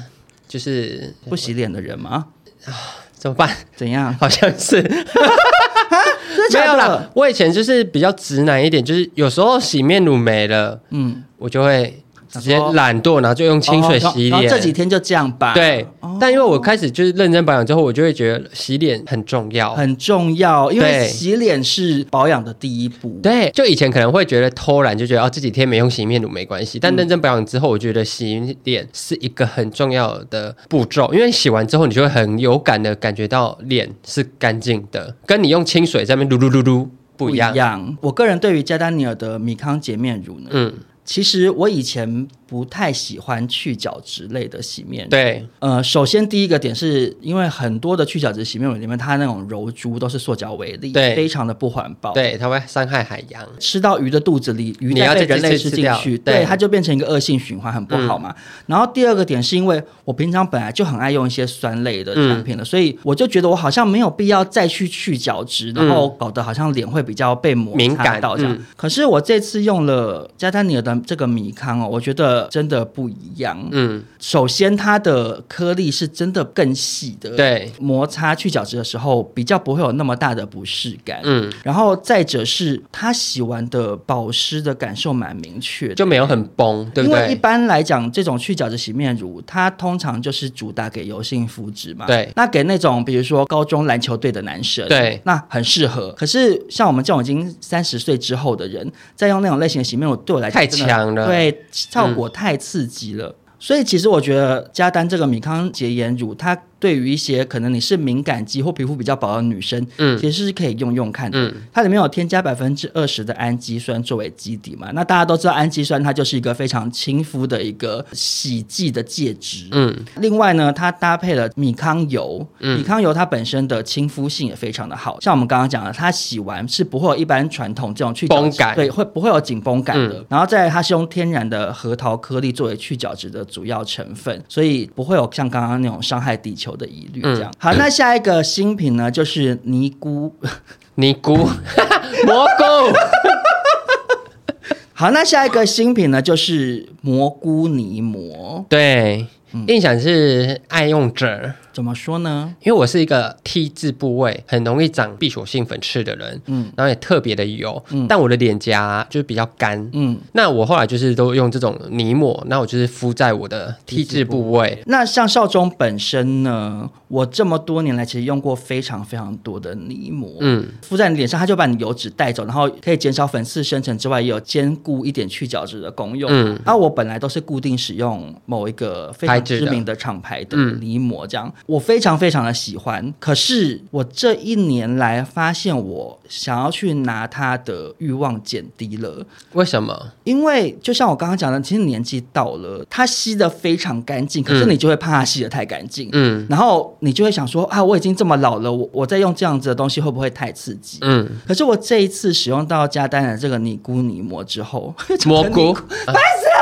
[0.47, 2.27] 就是不洗脸的人嘛，
[2.65, 2.73] 啊，
[3.13, 3.49] 怎么办？
[3.75, 4.13] 怎样？
[4.19, 4.81] 好像是，
[6.53, 7.09] 没有啦。
[7.13, 12.03] 我以前就是比较直男一点，就是有时候洗面乳没了，嗯，我就会。
[12.29, 14.47] 直接懒惰，然后就用清水洗脸。
[14.47, 15.53] 这几天就这样吧。
[15.53, 15.85] 对，
[16.19, 20.71] 但因为我开始就是认真保养之后，我就会觉得洗脸很重要，很重要。
[20.71, 23.19] 因为洗脸是保养的第一步。
[23.23, 26.79] 对，就以前可能会觉得偷懒，就觉得哦这几天没用洗面乳没关系。
[26.79, 37.53] 但认真保养之后，我觉得洗脸是一个很重要的步骤，因为洗完之后，你就会很有感的感觉到脸是干净的，跟你用清水在那边撸撸撸撸不一样。
[37.53, 37.97] 一样。
[38.01, 40.73] 我个人对于加丹尼尔的米康洁面乳呢，嗯。
[41.09, 45.11] 其实我以前不太喜欢去角质类的洗面乳。
[45.11, 52.11] 对，呃，首先第一个点是因为很多的去角质洗面乳里面，它那种柔珠都是塑胶微粒，对，非常的不环保。
[52.13, 53.47] 对，它会伤害海洋。
[53.59, 58.33] 吃到鱼的肚子里，鱼再被人类吃进去，对，它就变成一个恶性循环，很不好嘛。
[58.35, 68.53] 嗯、然后第二个点是因为我平常本来就很爱用一些酸类的产品了，嗯、所以我就觉得我好像没有必要再去去角质，然后搞得好像脸会比较被摩擦到这样。
[68.53, 70.99] 嗯、可是我这次用了加丹尼尔的。
[71.05, 73.57] 这个米康哦，我觉得真的不一样。
[73.71, 81.21] 嗯，首先它的颗粒是真的更细的，对，摩擦去角质的时候比较不会有那么大的不适感。
[81.23, 87.19] 嗯，然后再者是它洗完的保湿的感受蛮明确的，就没有很崩，对不对？
[87.19, 92.05] 因为一般来讲，这种去角质洗面乳，它通常就是主打给油性肤质嘛。
[92.05, 96.11] 对，那给那种比如说高中篮球队的男生，对，那很适合。
[96.13, 101.25] 可是像我们这种已经三十岁之后的人，再用那种类型的洗面乳，对我来讲太强了。
[101.25, 106.63] 对，效果太刺激了，所以其实我觉得加丹这个米康洁颜乳，它。
[106.79, 111.37] 对于一些可能你是敏感肌或皮肤比较薄的女生，嗯，其实是可以用用看的。
[111.37, 119.67] 嗯，它里面有添加百分之二十的氨基酸作为基底嘛，那大家都知道氨基酸它就是一个非常亲肤的一个洗剂的介质。
[119.71, 130.19] 嗯，另外呢，它搭配了米糠油，嗯，米糠油它本身的亲肤性也非常的好，像我们刚刚讲的，它洗完是不会有一般传统这种去角质感，对，会不会有紧绷感的。
[130.19, 137.21] 嗯，然后再来它是用天然的核桃颗粒作为去角质的主要成分，所以不会有像刚刚那种伤害地球的疑虑。
[137.21, 140.33] 这样、嗯、好，那下一个新品呢，就是尼姑，
[140.95, 142.93] 尼姑蘑菇。
[144.93, 148.65] 好，那下一个新品呢，就是蘑菇泥膜。
[148.67, 149.25] 对，
[149.67, 151.53] 印象是爱用者。
[151.71, 152.53] 怎么说呢？
[152.63, 164.81] 因为我是一个 T 字部位很容易长闭锁性粉刺的人，嗯，然后也特别的油，嗯，但我的脸颊就是比较干，嗯，那我后来就是都用这种泥膜，那我就是敷在我的 T 字部位。
[164.87, 176.29] 那像少中本身呢，我这么多年来其实用过非常非常多的泥膜，嗯，敷在你脸上，它就把你油脂带走，然后可以减少粉刺生成之外，也有兼顾一点去角质的功用。
[176.31, 181.51] 嗯，啊，我本来都是固定使用某一个非常知名的厂牌的泥膜，这样。
[181.65, 189.25] 我非常非常的喜欢，可是我这一年来发现，我想要去拿它的欲望减低了。
[189.53, 190.11] 为什么？
[190.23, 196.09] 因为就像我刚刚讲的，其实年纪到了，它吸的非常干净，可是你就会怕它吸的太干净。
[196.13, 200.99] 嗯，然后你就会想说啊，我已经这么老了，我我再用这样子的东西会不会太刺激？
[201.01, 204.93] 嗯，可是我这一次使用到加丹的这个尼姑泥膜之后，
[205.25, 206.58] 蘑菇，烦死了！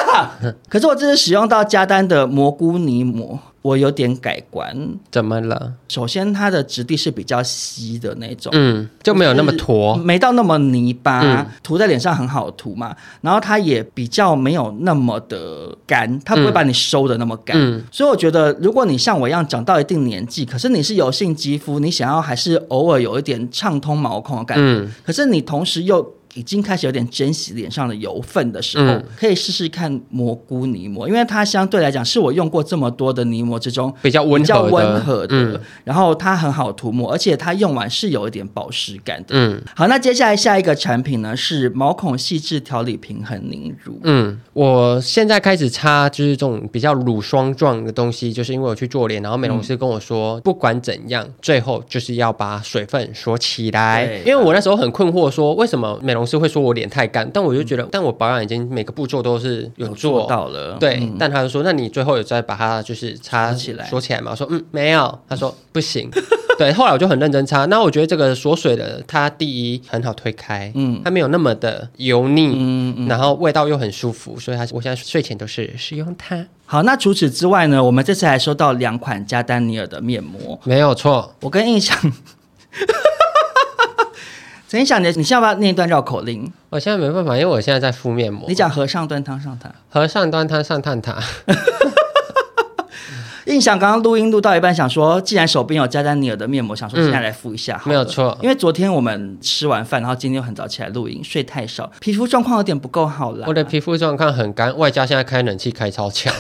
[0.69, 3.39] 可是我这次使用到加丹的蘑菇泥膜。
[3.63, 4.73] 我有点改观，
[5.11, 5.73] 怎么了？
[5.89, 12.95] 首先，它的质地是比较稀的那种，嗯，就没有那么坨，没到那么泥巴，嗯、涂在脸上很好涂嘛。
[13.19, 17.57] 然后它也比较没有那么的干，它不会把你收的那么干。
[17.59, 26.13] 嗯、所以我觉得，如果你像我一样长到一定年纪，可是你是油性肌肤，你想要还是偶尔有一点畅通毛孔的感觉，嗯、可是你同时又。
[26.37, 39.29] 已经开始有点珍惜脸上的油分的时候，嗯、可以试试看蘑菇泥膜，因为它相对来讲是我用过这么多的泥膜之中比较温和的，温和的嗯、然后它很好涂抹，而且它用完是有一点保湿感的。
[39.29, 43.99] 嗯，好，那接下来下一个产品呢是毛孔细致调理平衡凝乳。
[44.03, 54.05] 嗯，我现在开始擦就是这种比较乳霜状的东西，就是因为我去做脸，然后美容师跟我说，嗯、不管怎样，最后就是要把水分锁起来。
[54.05, 60.77] 对因为我那时候很困惑，说为什么美容是会说我脸太干，但我就觉得，嗯、但我保养已经每个步骤都是有做，做到了。
[60.79, 64.31] 对，嗯、但他就说，那你最后有再把它就是擦起来锁起来吗？
[64.31, 65.17] 我说嗯，没有。
[65.27, 66.09] 他说 不行。
[66.57, 67.65] 对，后来我就很认真擦。
[67.65, 76.43] 那我觉得这个锁水的，它第一很好推开，嗯，它没有那么的油腻，嗯嗯，然后味道又很舒服，所以它我现在睡前都是使用它。
[76.65, 81.35] 好，那除此之外呢，我们这次还收到两款加丹尼尔的面膜，没有错。
[81.41, 81.95] 我跟印象。
[84.69, 86.51] 陈想你，你要不要念一段绕口令？
[86.69, 88.43] 我现在没办法，因为我现在在敷面膜。
[88.49, 91.17] 你讲和尚端汤上塔，和尚端汤上探塔。
[93.45, 97.81] 印象刚刚录音录到一半，想说既然手边有加丹尼尔的面膜，想说现在来敷一下。
[97.85, 103.45] 没有错，因为昨天我们吃完饭，然后今天又很早起来录音，睡太少，皮肤状况有点不够好了。
[103.47, 106.33] 我的皮肤状况很干，外加现在开冷气开超强。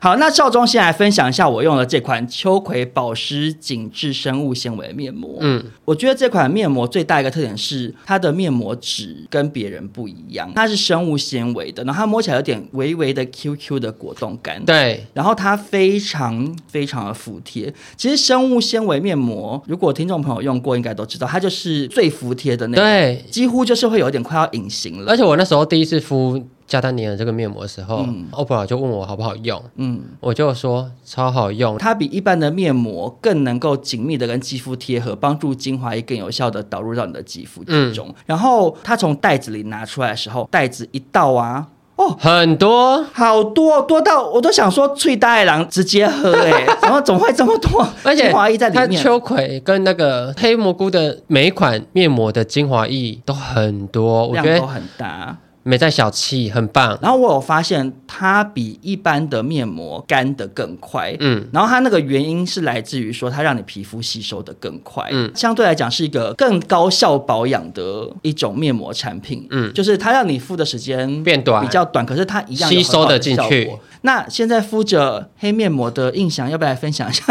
[0.00, 5.38] 好，那少中先来分享一下我用的这款秋葵保湿紧致生物纤维面膜。
[5.40, 14.64] 嗯，我觉得这款面膜最大一个特点是它的面膜纸跟别人不一样，它是生物纤维的，然后它摸起来有点微微的 QQ 的果冻感。
[14.64, 17.72] 对，然后它非常非常的服帖。
[17.96, 25.10] 其实生物纤维面膜，如果听众朋友用过，应该都知道，它就是最服帖的那种，对，几乎就是会有点快要隐形了。
[25.10, 26.40] 而且我那时候第一次敷。
[26.68, 38.06] 加丹尼尔这个面膜的时候，嗯，OPRA 就问我好不好用，嗯，我就说超好用，它比一般的面膜更能够紧密的跟肌肤贴合，帮助精华液更有效的导入到你的肌肤之中。
[38.10, 47.88] 嗯，然后它从袋子里拿出来的时候，袋子一倒啊，哦，很多，好多，多到我都想说脆大爱郎直接喝哎，欸， 怎么总会这么多？
[48.04, 55.36] 而且精华液在里面，它秋葵跟那个黑蘑菇的每一款面膜的精华液都很多，我觉得都很大。
[55.68, 56.98] 没在小气，很棒。
[57.02, 61.46] 然后我有发现它比一般的面膜干得更快，嗯。
[61.52, 65.30] 然后它那个原因是来自于说它让你皮肤吸收得更快，嗯。
[65.34, 69.70] 相对来讲是一个更高效保养的一种面膜产品，嗯。
[69.74, 73.70] 就是它让你敷的时间变短，比较短，可是它一样吸收的进去。
[74.02, 77.24] 那现在敷着黑面膜的印象，要不要来分享一下？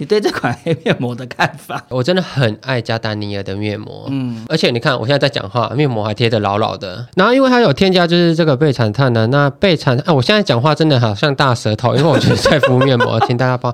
[0.00, 1.84] 你对这款黑面膜的看法？
[1.90, 7.06] 我真的很爱加丹尼尔的面膜，嗯，而且你看我现在在讲话，面膜还贴得牢牢的。
[7.14, 13.72] 然后因为它有添加就是这个贝产碳呢，那贝产啊，我现在讲话真的好像大舌头，因为我就是在敷面膜，请大家帮。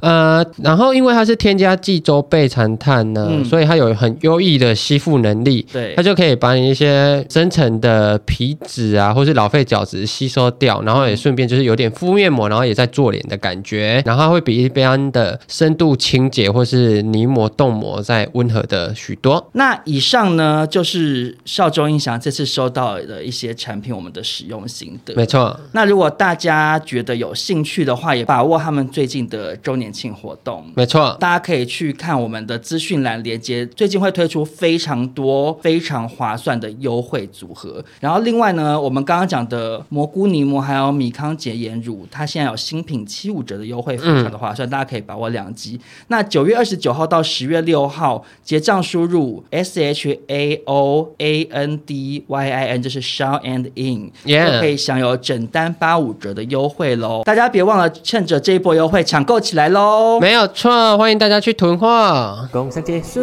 [0.00, 5.64] 呃，然后因为它是添加济州贝残碳呢，嗯、所以它有很优异的吸附能力。
[5.72, 14.02] 对，它就可以把你一些深层的皮脂啊，或是老废角质吸收掉，然后也顺便就是有点敷面膜，然后也在做脸的感觉。
[14.04, 19.48] 然后它会比一般的深度清洁或是泥膜冻膜再温和的许多。
[19.52, 25.14] 那以上呢，就是少中印象这次收到的一些产品，我们的使用心得。
[25.14, 25.56] 没错。
[25.70, 30.68] 那如果大家觉得有兴趣的话，也把握他们最近的周年庆活动。
[30.74, 37.84] 没错，大家可以去看我们的资讯栏连接，最近会推出非常多非常划算的优惠组合。
[38.00, 45.80] 然后另外呢，我们刚刚讲的蘑菇泥膜还有米康洁颜乳，它现在有新品七五折的优惠，非常的划算，嗯、大家可以把握两机。
[46.08, 57.22] 那九月二十九号到十月六号结账输入 S H A O A N D Y I N，就是 Shawn and In，就可以享有整单八五折的优惠喽。
[57.24, 60.18] 大家别忘了趁着这一波优惠抢购起来喽！
[60.20, 62.48] 没有错，欢迎大家去囤货。
[62.52, 63.20] 工商结束，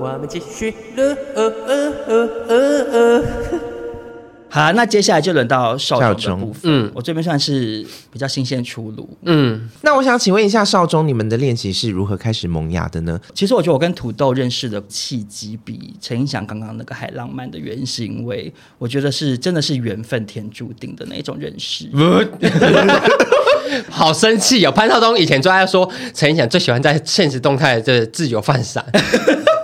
[0.00, 1.16] 我们继续了。
[1.34, 3.73] 哦哦哦
[4.54, 6.62] 好，那接下来就轮到少中的部分。
[6.62, 9.08] 嗯，我这边算是比较新鲜出炉。
[9.22, 13.20] 嗯，那我想请问一下少中，你们的练习是如何开始萌芽的呢？
[13.34, 21.90] 其实我觉得我跟土豆认识的契机比陈英祥刚刚那个还浪漫的原因，是因为我觉得是真的是缘分天注定的那种认识。
[23.90, 24.70] 好生气哦！
[24.70, 28.84] 潘少忠以前最爱说陈英祥最喜欢在现实动态的自由放闪，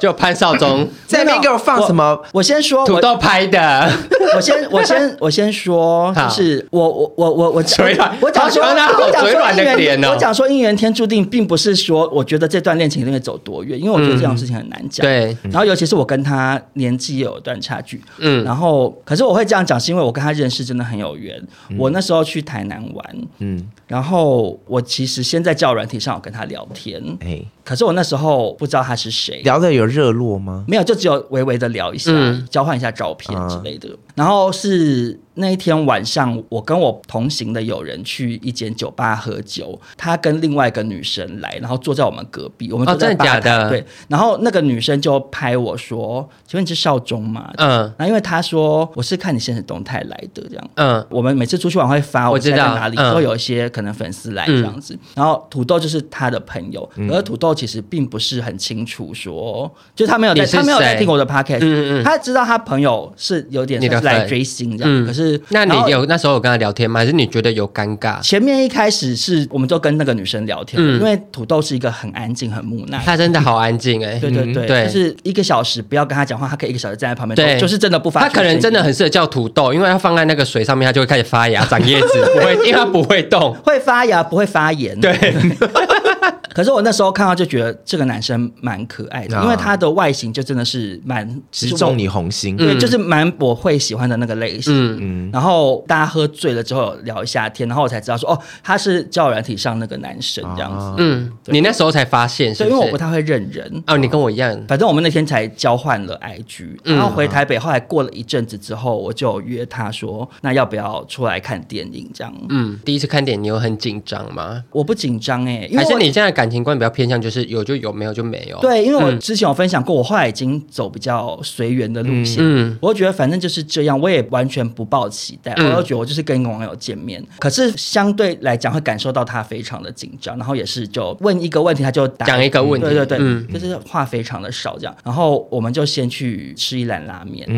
[0.01, 2.03] 就潘少忠 在那边给我放什么？
[2.05, 3.92] 我，我先说土豆拍的。
[4.34, 15.05] 我先我先我先说，就是我我我我我嘴软，我讲说我讲说姻缘，我讲说姻缘天注定，并不是说我觉得这段恋情一定会走多远，因为我觉得这种事情很难讲。
[15.05, 21.40] 对，然后尤其是我跟他年纪也有一段差距，嗯，然后可是我会这样讲，是因为我跟他认识真的很有缘。
[21.76, 30.64] 我那时候去台南玩，嗯，然后我其实先在交友软体上我跟他聊天，哎，可是我那时候不知道他是谁，聊的有热络吗？
[30.66, 32.11] 没有，就只有微微的聊一下，
[32.51, 33.89] 交换一下照片之类的。
[34.21, 43.71] 然后是那一天晚上，我跟我同行的友人去一间酒吧喝酒，他跟另外一个女生来，然后坐在我们隔壁，我们坐在吧台，哦，真的假的？
[43.71, 43.85] 对。
[44.09, 47.81] 然后那个女生就拍我说：“请问你是少中吗？”嗯。
[47.97, 50.71] 然后因为他说我是看你现实动态来的，这样。
[50.75, 51.07] 嗯。
[51.09, 54.93] 我们每次出去玩会发，我知道在哪里，都有一些可能粉丝来这样子。
[54.93, 63.81] 嗯、然后土豆就是他的朋友，嗯、而土豆其实并不是很清楚说，就他没有在，他没有在听我的 podcast，嗯嗯，他知道他朋友是有点
[64.15, 65.05] 是来追星这样。
[65.05, 67.01] 嗯、可是，那你有那时候有跟他聊天吗？
[67.01, 68.21] 还是你觉得有尴尬？
[68.23, 72.99] 前面一开始是，我们就跟那个女生聊天，嗯、因为土豆是一个很安静、很木讷。
[73.05, 78.23] 他真的好安静哎、对 对，对就是一个小时不要跟他讲话，他可以一个小时站在旁边，对，就是真的不发。
[78.23, 84.99] 他可能真的很适合叫土豆，因为他放在那个水上面，他就会开始发芽、长叶子， 不会，因为他不会动，会发芽不会发炎。
[85.01, 85.15] 对。
[86.53, 94.72] 可是我那时候看到就觉得这个男生蛮可爱的，因为他的外形就真的是蛮直中你红心，对，就是蛮我会喜欢的那个类型。
[94.74, 95.30] 嗯嗯。
[95.32, 100.94] 然后大家喝醉了之后聊一下天，然后我才知道说哦，他是交友软体上那个男生这样子。
[100.98, 103.82] 嗯，你那时候才发现，是因为我不太会认人。
[103.86, 104.51] 哦，你跟我一样。
[104.66, 112.34] 反正我们那天才交换了 IG，然后回台北，后来过了一阵子之后，我就约他说，那要不要出来看电影这样？
[112.48, 114.64] 嗯，第一次看电影你有很紧张吗？
[114.72, 118.59] 我不紧张哎，还是你现在感情观比较偏向就是有就有，没有就没有。
[118.61, 122.38] 对，因为我之前有分享过，我后来已经走比较随缘的路线。
[122.41, 125.53] 嗯，我觉得反正就是这样，我也完全不抱期待。
[125.57, 134.97] 我都觉得我就是跟一个网友见面，可是相对来讲会感受到他非常的紧张，然后也是就问一个问题他就讲一个问题，对对对，嗯，就是话非常的少这样。
[135.05, 137.49] 然后我们就先去吃一兰拉面，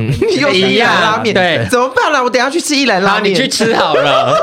[0.41, 2.23] 又一兰拉面，对，怎么办呢？
[2.23, 4.35] 我等下去吃一兰拉面，你去吃好了。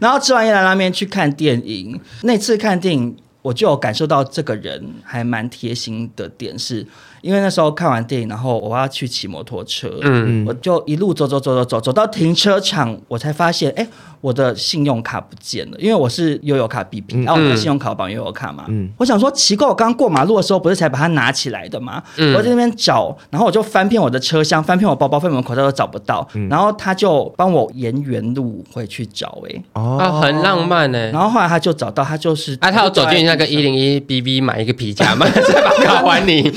[0.00, 3.16] 然后吃完一兰拉面去看电影，那次看电影。
[3.42, 6.84] 我就有感受到这个人还蛮贴心的点是，
[7.20, 13.86] 因为那时候看完电影，然后我要去骑摩托车，嗯，我就一路走走走走走走到停车场，我才发现，哎，
[14.22, 18.46] 我的信用卡不见了，因为我是悠游卡 B B，然后我的信用卡绑悠游卡。
[18.46, 22.00] 嘛，嗯，我想说奇怪，我刚刚过马路的时候不是才把它拿起来的吗？
[22.16, 36.52] 嗯，我在那边找，然后我就翻遍我的车厢，翻遍我包包，翻遍我口袋都找不到，然后他就帮我沿原路回去找，哎，哦，很浪漫哎，然后后来他就找到，他就是，啊，他要走进那个一零一 BB 买一个皮夹嘛，再把卡还你。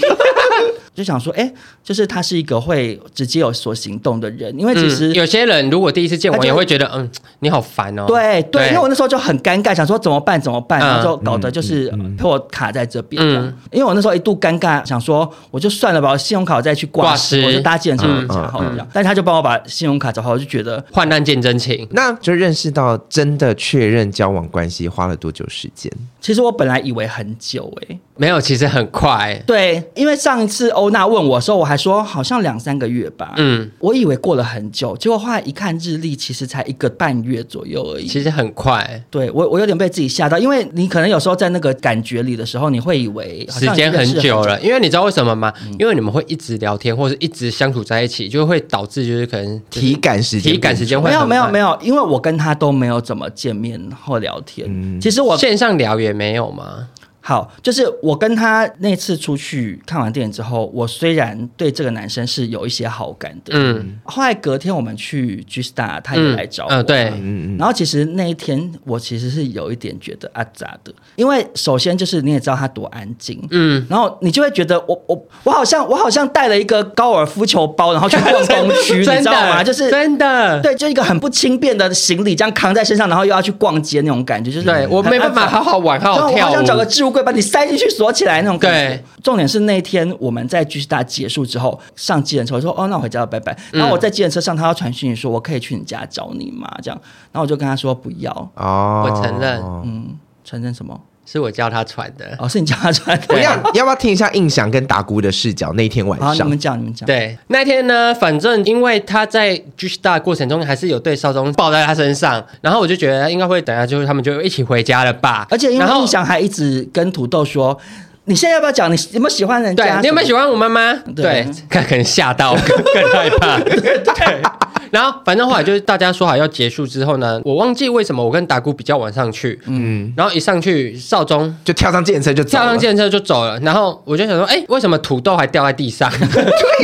[0.99, 8.03] 就想说，哎、欸，就是他是一个会直接有所行动的人，因为其实、嗯、有些人如果第一次见我，也会觉得，嗯，你好烦哦。
[8.05, 13.23] 对对，对因为我那时候就很尴尬，想说怎么办怎么办，然后就搞得就是陪我卡在这边。
[13.25, 18.85] 嗯，因为我那时候一度尴尬，想说我就算了吧，我信用卡再去挂失，我就搭计程车查好这样。
[18.91, 21.87] 但是他就帮我把信用卡找好，我就觉得患难见真情。
[21.91, 25.89] 那就认识到真的确认交往关系花了多久时间？
[26.21, 29.41] 其实我本来以为很久哎、欸，没有，其实很快。
[29.47, 33.33] 对，因为上一次欧娜问我的时候，我还说好像两三个月吧。
[33.37, 38.05] 嗯，我以为过了很久，结果后来一看日历，其实才一个半月左右而已。
[38.05, 39.01] 其实很快。
[39.09, 44.59] 对我，我有点被自己吓到，因为你可能有时候在那个感觉里的时候，你会以为时间很久了。
[44.59, 45.53] 因为你知道为什么吗？
[45.65, 54.67] 嗯、因为你们会一直聊天，或者一直相处在一起，就会导致就是可能体感时间、体感时间会没有没有没有，因为我跟他都没有怎么见面或聊天。
[54.69, 56.08] 嗯、其实我线上聊也。
[56.09, 56.87] 也没有吗？
[57.21, 79.61] 好，就是我跟他那次出去看完电影之后，我虽然对这个男生是有一些好感的，嗯，后来隔天我们去 G Star，他也来找我，嗯，对，嗯嗯，然后其实那一天我其实是有一点觉得阿杂的，因为首先就是你也知道他多安静，嗯，然后你就会觉得我我我好像我好像带了一个高尔夫球包，然后去逛东区， 你知道吗？
[79.63, 87.19] 就是真的，对，就一个很不轻便的行李这样扛在身上，然后又要去逛街那种感觉，就是对我没办法好好玩，好好跳舞，我好想找个置物柜。
[87.23, 88.95] 把你塞进去锁起来那种感觉。
[88.95, 93.57] 对，重点是那天我们在 G Star 结束之后上计程车，我说哦，那我回家了，拜拜。
[93.73, 96.69] 然后我在计程车上，他要传讯息说，我可以去你家找你吗？
[96.81, 96.99] 这样，
[97.31, 98.31] 然后我就跟他说不要。
[98.55, 100.99] 哦，我承认，嗯，承认什么？
[101.31, 103.25] 是我叫他传的哦，是你叫他传的。
[103.29, 105.71] 我要要不要听一下印象跟达姑的视角？
[105.73, 107.05] 那天晚上，你们讲，你们讲。
[107.05, 115.45] 对，那天呢，反正因为他在 G Star 过程中还是有对少宗抱在他身上，然后我就觉得应该会等下就是他们就一起回家了吧。
[115.51, 117.79] 而且因为印象还一直跟土豆说，
[118.25, 118.91] 你现在要不要讲？
[118.91, 119.83] 你有没有喜欢人家？
[119.83, 120.95] 对，你有没有喜欢我妈妈？
[121.15, 123.59] 对，他可能吓到更 更害怕。
[123.59, 124.41] 对。
[124.91, 136.11] 然后反正后来就是大家说好要结束之后呢，我忘记为什么我跟达姑比较晚上去，嗯，然后一上去少宗就跳上健身车就跳上健身车就走了，然后我就想说，哎，为什么土豆还掉在地上？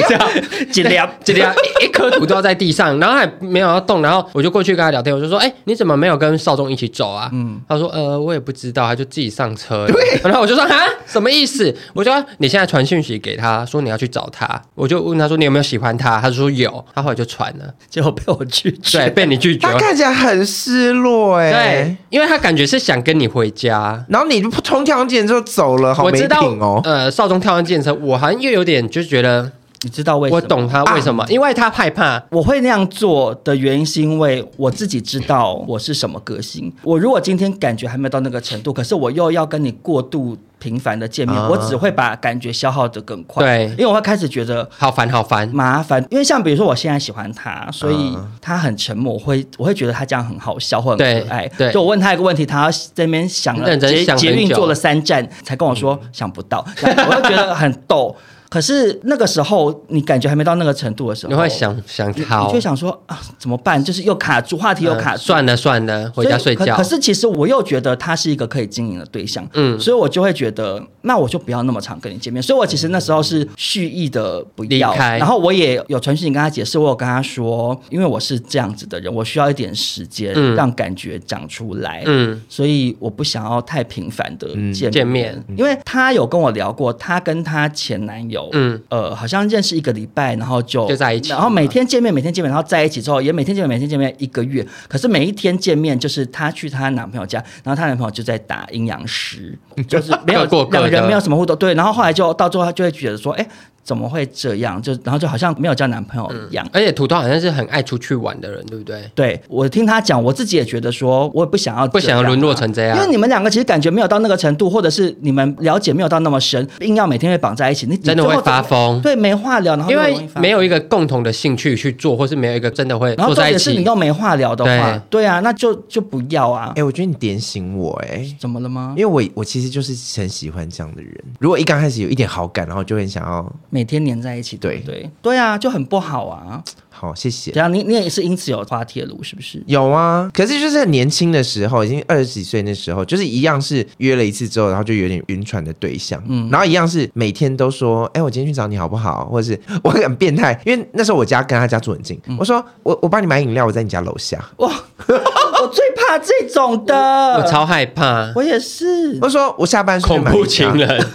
[0.08, 0.30] 这样
[0.72, 1.42] 几粒几粒
[1.82, 7.30] 一颗土豆在地上，然后还没有要动，然后我就过去跟他聊天，我就说，哎，你怎么没有跟少宗一起走啊？
[7.34, 9.88] 嗯，他说，呃，我也不知道，他就自己上车。
[9.88, 11.74] 对，然后我就说，啊，什么意思？
[11.94, 16.20] 我就说你现在传讯息给他说你要去找他，我就问他说你有没有喜欢他？
[16.20, 17.74] 他说有，他后来就传了。
[17.96, 26.82] 结果被我拒绝，对，被你拒绝，他看起来很失落哎，对，因为他感觉是想跟你回家，然后你就冲跳完计程车就走了，好没品哦。
[26.84, 29.50] 呃，少宗跳完计程车，我好像又有点就觉得。
[29.82, 30.42] 你知道为什么？
[30.42, 32.20] 我懂他为什么，啊、因为他害怕。
[32.32, 36.74] 我会那样做的原因，是因为我自己知道我是什么个性。
[36.82, 40.36] 我如果今天感觉还没有到那个程度，可是我又要跟你过度
[40.66, 43.44] 频繁的见面，嗯、我只会把感觉消耗的更快。
[43.46, 46.04] 对，因为我会开始觉得好烦，好烦，麻烦。
[46.10, 51.48] 因为像比如说，我现在喜欢他，所以他很沉默，我会我会觉得他这样很好笑或很可爱。
[51.56, 58.16] 对，就我问他一个问题，他要在那边想了捷捷运坐了三站才跟我说、嗯、想不到，我就觉得很逗。
[58.56, 63.84] 可是那个时候，你感觉还没到那个程度的时候，你会想想逃，你就想说啊，怎么办？
[63.84, 66.74] 就是又卡住，话题又卡住，算了算了，回家睡觉。
[66.78, 72.42] 可是其实我又觉得他是一个可以经营的对象，嗯，所以我就会觉得，那我就不要那么常跟你见面。
[72.42, 88.45] 所以我其实那时候是蓄意的不要，然后我也有传讯跟他解释，我有跟他说，因为我是这样子的人，我需要一点时间让感觉长出来，嗯，所以我不想要太频繁的见见面，因为他有跟我聊过，他跟他前男友。
[88.54, 94.66] 嗯，呃，好像认识一个礼拜，然后就就在一起，然后每天见面，每天见面，然后在一起之后也每天见面，每天见面一个月。
[94.88, 101.56] 可是每一天见面，就是她去她男朋友家，然后她男朋友就在打阴阳师，就是没有 两个人没有什么互动。
[101.56, 103.48] 对，然后后来就到最后，她就会觉得说，哎。
[103.86, 104.82] 怎么会这样？
[104.82, 106.66] 就然后就好像没有交男朋友一样。
[106.66, 109.10] 嗯、而且土豆好像是很爱出去玩的人，对不对？
[109.14, 112.98] 对，我听他讲，我自己也觉得说，我也不想要、啊、不想要沦落成这样。
[112.98, 119.00] 因为你们两个其实感觉没有到那个程度，或者是你们了解没有到那么深，硬要每天会绑在一起，你真的会发疯。
[119.02, 123.26] 对，没话聊，然后因为没有一个共同的兴趣去做，或是没有一个真的会坐在一起。
[123.26, 126.70] 然后重点是你又没话聊的话，对，对啊，那就就不要啊。
[126.70, 128.96] 哎、欸，我觉得你点醒我、欸，哎，怎么了吗？
[128.98, 131.14] 因为我我其实就是很喜欢这样的人。
[131.40, 134.56] 如果一刚开始有一点好感，然后就很想要每天黏在一起。
[134.56, 136.64] 对对对啊，就很不好啊。
[136.90, 137.52] 好，谢谢。
[137.52, 139.62] 对啊，你你也是因此有滑铁卢是不是？
[139.68, 146.24] 有啊，可是就是很年轻的时候，已经二十几岁那时候，就是一样是约了一次之后，然后就有点晕船的对象。
[146.30, 149.26] 嗯，然后一样是每天都说，哎，我今天去找你好不好？
[149.26, 154.40] 或者是 我很变态，因为那时候我家跟他家住很近，嗯、我说我我帮你买饮料，我在你家楼下。
[154.60, 154.72] 哇，
[155.06, 156.96] 我最怕这种的，
[157.36, 159.20] 我超害怕，我也是。
[159.22, 161.06] 我说我下班是恐怖情人。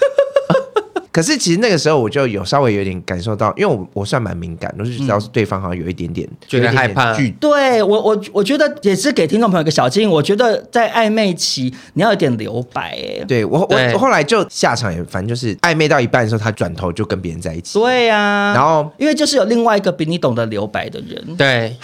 [1.13, 7.15] 可是其实那个时候我就有稍微有点感受到，因为我我算蛮敏感，我就知道是对方好像有一点点觉得害怕。
[7.41, 12.97] 对我我我觉得也是给听众朋友一个小建议，我觉得在暧昧期你要有点留白。
[12.97, 17.79] 哎，对我我我后来就下场也反正就是暧昧到一半的时候，他转头就跟别人在一起。
[17.79, 21.37] 对呀，然后因为就是有另外一个比你懂得留白的人。
[21.37, 21.77] 对。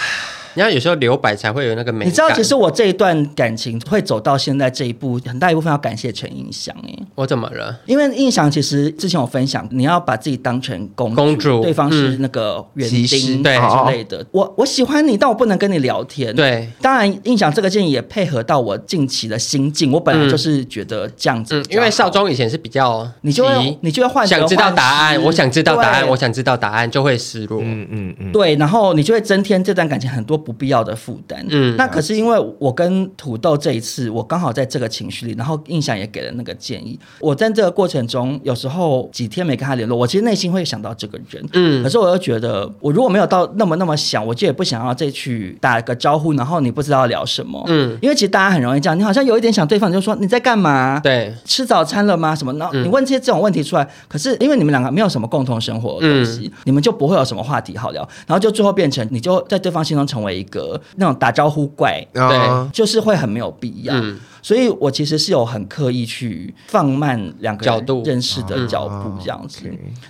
[0.56, 2.06] 你要有时候留白才会有那个美。
[2.06, 6.98] 你知道，其实我这一段感情会走到现在这一步，很大一部分要感谢陈印祥哎。
[7.14, 7.78] 我怎么了？
[7.84, 14.24] 因为印祥其实之前我分享，你要把自己当成公主，公主对方是那个园丁对之类的。
[14.32, 16.34] 我我喜欢你，但我不能跟你聊天。
[16.34, 19.92] 对，当然印祥这个建议也配合到我近期的心境。
[19.92, 27.60] 我本来就是觉得这样子，因为少中以前是比较，你就会你就会换想知道答案，我想知道答案，我想知道答案就会失落。
[27.62, 31.44] 嗯嗯嗯，对，然后你就会增添这段感情很多不必要的负担。
[31.50, 36.96] 嗯，那可是因为我跟土豆这一次，我刚好在这个情绪里，然后印象也给了那个建议。
[37.18, 41.44] 我在这个过程中，有时候几天没跟他联络，我其实内心会想到这个人。
[41.54, 47.60] 嗯，可是我又觉得，我如果没有到那么那么想，我就也不想要再去打个招呼，然后你不知道聊什么。
[47.66, 51.00] 嗯，因为其实大家很容易这样，你好像有一点想对方，就说你在干嘛？
[51.00, 52.36] 对，吃早餐了吗？
[52.36, 52.52] 什么？
[52.54, 63.94] 然后你问这些这种问题出来，可是因为你们两个没有什么共同生活的东西，你们就不会有什么话题好聊，然后就最后变成你就在对方心中成为一个那种打招呼怪，对，就是会很没有必要。
[64.42, 68.04] 所以我其实是有很刻意去放慢两个角度。
[68.06, 69.62] 认识的脚步这样子，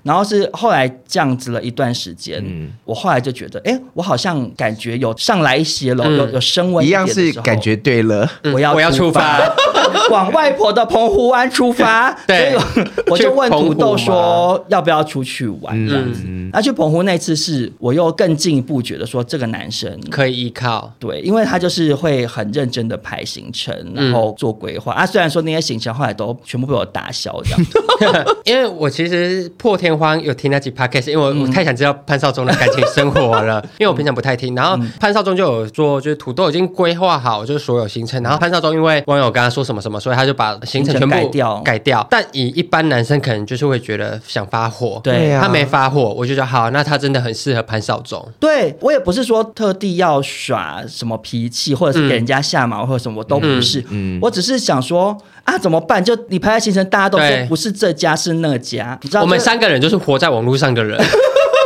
[0.03, 2.45] 然后是后来这样子了一段时间，
[2.85, 9.41] 我后来就觉得，哎，我好像感觉有上来一些了，有有升温一样是感觉对了，我要 我要出发，
[10.11, 12.13] 往外婆的澎湖湾出发。
[12.27, 12.55] 对，
[13.09, 16.25] 我就问土豆说要不要出去玩这样子。
[16.53, 24.35] 那去澎湖那次是我又更进一步觉得说这个男生可以依靠，对，因为他就是会很认真的排行程，然后。
[24.37, 34.55] 做规划啊，虽然说那些行程后来都全部被我打消这样， 因为我其实破天荒有听那集 podcast，因为我我太想知道潘少忠的感情生活了，因为我平常不太听。
[34.55, 42.07] 然后潘少忠就有说，就是土豆已经规划好就是所有行程，然后潘少忠因为网友跟他说什么什么，所以他就把行程全部改掉改掉。
[42.11, 48.23] 但以一般男生可能就是会觉得想发火，对他没发火，我就觉得好，那他真的很适合潘少忠。
[48.39, 54.19] 对我也不是说特地要耍什么脾气，或者是给人家下马或者什么，我都不是，嗯。
[54.23, 56.03] 我只是想说啊，怎么办？
[56.05, 59.23] 就你排在行程，大家都说不是这家是那家，你知道？
[59.23, 60.99] 我们三个人就是活在网络上的人。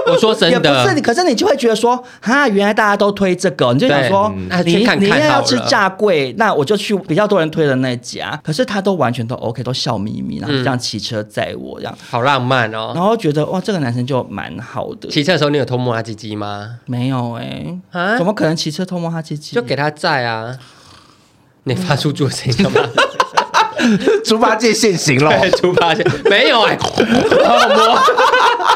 [0.06, 4.32] 我说真的，也不是你，可是你就会觉得说，哈，原来大家都推这个，你就想说，
[4.64, 8.38] 你你要吃炸贵，那我就去比较多人推的那家。
[8.42, 12.92] 可是他都完全都 OK，都笑眯眯，然后这样骑车载我，这样好浪漫哦。
[12.94, 15.08] 然后觉得哇，这个男生就蛮好的。
[15.08, 16.78] 骑车的时候你有偷摸他鸡鸡吗？
[16.86, 19.54] 没有哎，啊，怎么可能骑车偷摸他鸡鸡？
[19.54, 20.56] 就给他载啊。
[21.64, 22.80] 你发出助声音了吗？
[24.24, 26.78] 猪八戒现形了， 猪八戒没有哎、欸，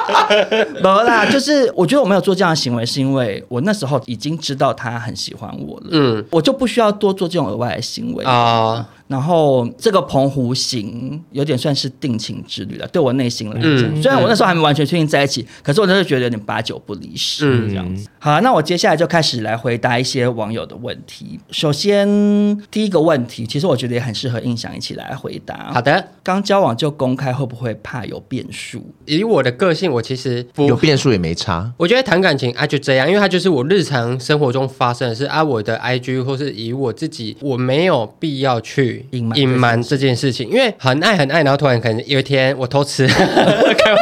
[0.82, 8.86] 没啦，就是我觉得我没有做这样的行为，是因为我那时候已经知道他很喜欢我了，嗯，我就不需要多做这种额外的行为啊。
[9.06, 18.08] 然后这个澎湖行有点算是定情之旅了，对我内心来讲，嗯、虽然我那时候还没完全确定在一起，嗯、可是我真的觉得有点八九不离十、嗯、这样子。
[18.18, 21.38] 好，那我接下来就开始来回答一些网友的问题。
[21.50, 22.08] 首先
[22.70, 25.70] 第一个问题，其实我觉得也很适合印象一起来回答。
[25.74, 28.82] 好的，刚交往就公开，会不会怕有变数？
[29.04, 31.72] 以我的个性，我其实不有变数也没差。
[31.76, 39.80] 我觉得谈感情啊就这样，因为它就是我日常生活中发生的事啊，我的 IG 或是以我自己，我没有必要去隐瞒隐瞒。
[39.82, 43.94] 这件事情，因为很爱很爱，然后突然可能有一天我偷吃， 开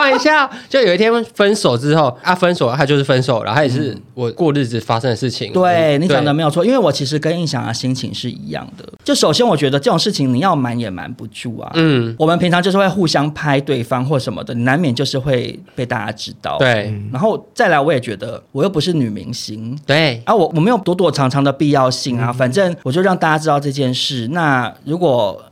[0.00, 5.52] 玩开玩笑， 就有一天分手之后啊，分手他就是分手，然后他也是我过日子发生的事情。
[5.52, 8.84] 对，你讲的没有错，因为我其实跟印象的心情是一样的。
[9.04, 11.70] 就首先我觉得这种事情你要瞒也瞒不住啊。
[11.74, 16.58] 嗯，我们平常就是会互相拍对方或什么的，难免就是会被大家知道。
[16.58, 24.28] 对，然后再来我也觉得我又不是女明星，对啊，我我没有躲躲藏藏的必要性啊，反正我就让大家知道这件事。
[24.28, 25.42] 那如果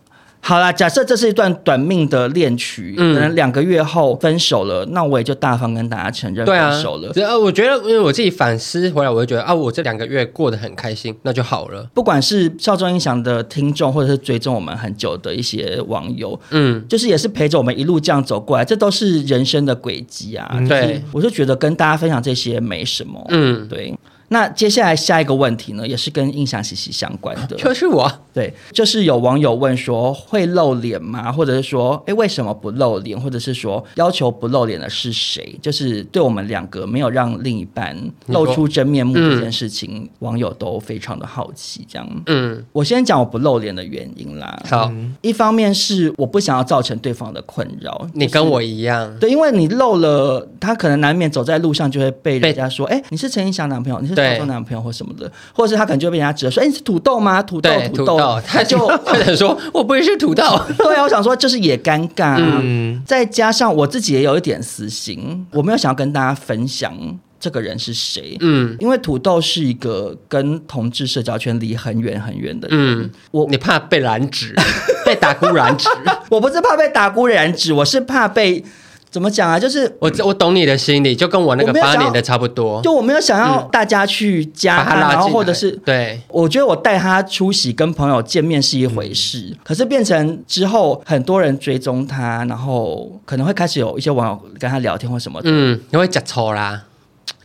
[0.40, 7.12] 好啦，假设这是一段短命的恋曲，嗯、可能两个月后分手了，那我也就大方跟大家承认分手了。
[7.12, 11.86] 对啊，我觉得，因为我自己反思回来，我就觉得啊，我这两个月过得很开心，那就好了。
[11.92, 20.58] 不管是少中音响的听众，或者是追踪我们很久的一些网友，嗯，就是也是陪着我们一路这样走过来，这都是人生的轨迹啊。
[20.68, 23.22] 对，我就觉得跟大家分享这些没什么。
[23.28, 23.94] 嗯，对。
[24.28, 27.56] 那接下来下一个问题呢，也是跟印象息息相关的。
[27.58, 31.32] 就是我，对，就是有网友问说会露脸吗？
[31.32, 33.18] 或者是说，哎，为什么不露脸？
[33.18, 35.58] 或者是说要求不露脸的是谁？
[35.62, 41.86] 就是对我们两个没有让另一半露出真面目这件事情，嗯、网友都非常的好奇。
[41.88, 44.62] 这样，嗯，我先讲我不露脸的原因啦。
[44.68, 47.96] 好，一方面是我不想要造成对方的困扰。
[48.00, 54.17] 就是、你跟我一样，对，因为你露了，他可能难免走在路上就会被人家说，哎，你是陈意祥男朋友，你是。
[54.18, 57.42] 对，男朋友或什么的，或者是他可能就被人家指了说：“哎，你是土豆吗？
[57.42, 60.42] 土豆，土豆。” 他就他就说：“我不是土豆。
[60.78, 62.36] ”对啊，我想说就是也尴尬。
[62.38, 66.92] 嗯，再加上我自己也有一点私心，我没有想要跟大家分享
[67.40, 68.36] 这个人是谁。
[68.40, 73.02] 嗯，因为土豆是一个跟同志社交圈离很远很远的人。
[73.02, 74.54] 嗯，我你怕被染指，
[75.06, 75.88] 被打姑染指？
[76.30, 78.64] 我不是怕被打姑染指，我是怕被。
[79.10, 79.58] 怎么讲啊？
[79.58, 82.80] 就是我我懂你的心理，就跟我那个八年的差不多。
[82.82, 95.48] 就我没有想要大家去加他，然后或者是对，我觉得我带他出席跟朋友见面是一回事，可是变成之后很多人追踪他，然后可能会开始有一些网友跟他聊天或什么的。
[95.50, 96.84] 嗯，你会假抽啦，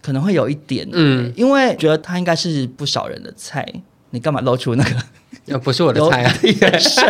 [0.01, 0.87] 可能会有一点。
[0.91, 3.65] 嗯，因为觉得他应该是不少人的菜。
[4.09, 4.91] 你干嘛露出那个？
[5.45, 6.33] 那不是我的菜啊！
[6.79, 7.01] 是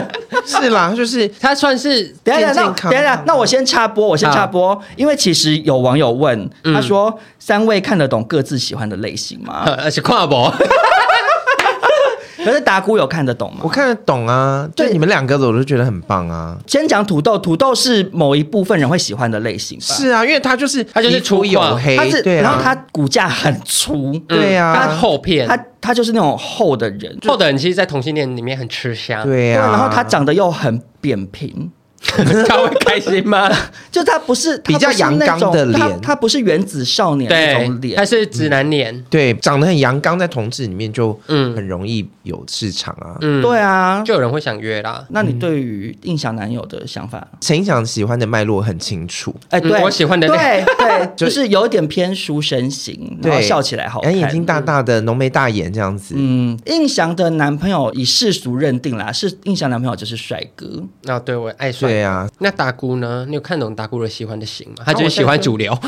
[0.46, 9.64] 是啦，就是 他算是等下等下等下，那我先插播，我先插播，因为其实有网友问，他说三位看得懂各自喜欢的类型吗？
[9.84, 10.54] 而且跨博。
[12.44, 13.60] 可是达姑有看得懂吗？
[13.64, 16.58] 我看得懂啊，对你们两个的我都觉得很棒啊。
[16.68, 19.86] 先讲土豆，土豆是某一部分人会喜欢的类型吧？
[19.86, 31.72] 是啊，因为他就是他就是粗黝黑，它是对，然后他骨架很粗，对啊，他厚片，他他就是那种厚的人，厚的人其实，在同性恋里面很吃香，对啊，然后他长得又很扁平。
[32.48, 33.50] 他会开心吗？
[33.92, 39.04] 就他不是比较阳刚的脸，他不是原子少年那种脸，他是直男脸。
[39.10, 43.18] 对，长得很阳刚，在同志里面就嗯很容易有市场啊。
[43.22, 45.06] 嗯，对啊，就有人会想约啦。
[45.10, 47.26] 那你对于印象男友的想法？
[47.40, 49.34] 陈印象喜欢的脉络很清楚。
[49.50, 50.38] 哎，对，我喜欢的对
[50.78, 56.16] 对，就是有一点偏书生型，然后笑起来好看，眼睛大大的，浓眉大眼这样子。
[56.18, 60.84] 嗯，印象的男朋友以世俗认定啦，是印象男朋友就是帅哥。
[61.04, 61.93] 那，对我爱帅。
[61.94, 63.24] 对啊，那大姑呢？
[63.28, 64.84] 你有看懂大姑的喜欢的型吗？
[64.86, 65.78] 他就是喜欢主流。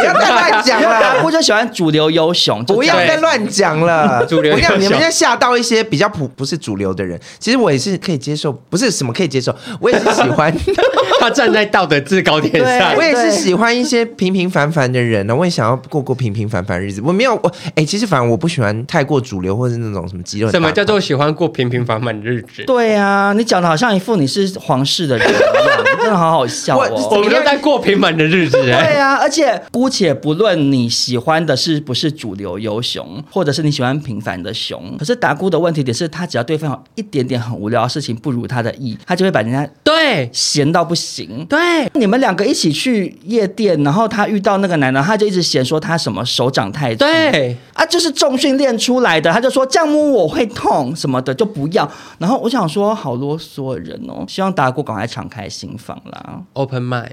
[0.00, 2.62] 不要再乱讲了，达菇就喜欢主流优雄。
[2.66, 4.54] 不要再乱讲了，主流。
[4.54, 10.54] 我讲你们现在吓到一些比较普不是主流的人，其实我也是可以接受，不是什么可以接受，我也是喜欢。
[11.20, 15.34] 他站在道德制高点上，我也是喜欢一些平平凡凡的人呢。
[15.34, 17.02] 我也想要过过平平凡凡日子。
[17.04, 20.50] 我没有我哎，其实反正我不喜欢太过主流或者是那种什么肌肉。
[20.50, 22.64] 什么叫做喜欢过平平凡凡的日子？
[22.66, 27.08] 对啊，你讲的好像一副你是皇室的人一样，真的好好笑哦。
[27.12, 28.60] 我们都在过平凡的日子。
[28.60, 41.46] 对啊，而且姑且不论你喜欢的是不是主流优熊，或者是你喜欢平凡的熊，可是达姑的问题点是他只要对方有一点点很无聊的事情不如他的意，他就会把人家对闲到不行。
[41.46, 46.98] 对，你们两个一起去夜店，然后他遇到那个男的，他就一直嫌说他什么手掌太粗。
[46.98, 51.90] 对啊，就是重训练出来的，他就说这样摸我会痛什么的，就不要。
[52.18, 57.10] 然后我想说，好啰嗦的人哦，希望达菇赶快敞开心房啦，Open mind。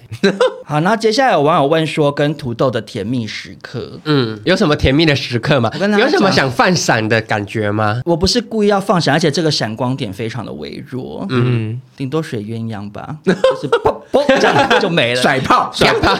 [0.65, 5.71] 好，然后接下来有网友问说，跟土豆的甜蜜时刻，嗯，有什么甜蜜的时刻吗？
[5.79, 8.01] 有什么想放闪的感觉吗？
[8.05, 16.17] 我不是故意要放闪，而且这个闪光点非常的微弱，嗯，顶多水鸳鸯吧，就是砰砰这样就没了，甩 炮甩炮。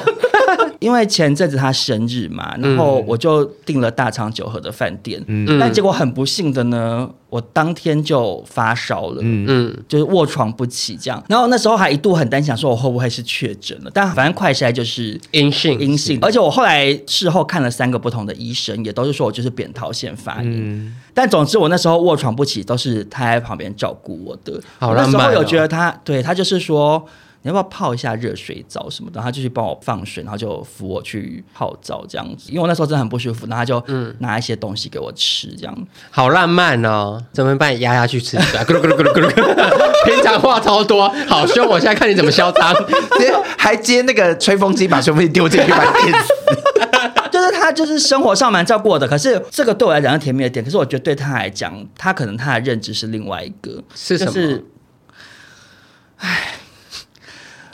[0.80, 7.10] 因为前阵子他生日嘛，然后我就订了大昌九和的饭店，嗯，但结果很不幸的呢。
[7.30, 11.22] 我当天就发烧了，嗯嗯，就是卧床不起这样。
[11.28, 13.92] 然后那时候还一度很担心，说我会不会是确诊了？
[13.94, 16.18] 但反正快筛就是阴性，阴性。
[16.22, 20.54] 而且我后来事后看了三个不同的医生，也都是说我就是扁桃腺发炎。
[20.56, 24.62] 嗯、但总之我那时候卧床不起，都是他在旁边照顾我的。
[24.80, 25.18] 好浪漫哦。
[25.18, 27.06] 那时候有觉得他对他就是说。
[27.44, 29.22] 你要不要泡一下热水澡什么的？
[29.22, 32.50] 他就去帮我放水，然后就扶我去泡澡这样子。
[32.50, 37.24] 因为我那时候真的很不舒服，然后他就嗯拿一些东西给我吃，这样、嗯、好浪漫哦！
[37.32, 38.38] 怎么把你压下去吃？
[38.68, 39.76] 咕噜咕噜咕噜咕噜！
[40.06, 41.68] 平常话超多，好凶！
[41.68, 42.74] 我现在看你怎么嚣张，
[43.18, 46.34] 接还接那个吹风机，把吹风机丢进去把电死。
[47.32, 54.32] 就是他就是生活上蛮照顾我的，可是这个对我来讲是甜蜜的点，可是我觉得对他来讲，他可能他的认知是另外一个是什么？
[54.32, 54.66] 就是、
[56.18, 56.54] 唉。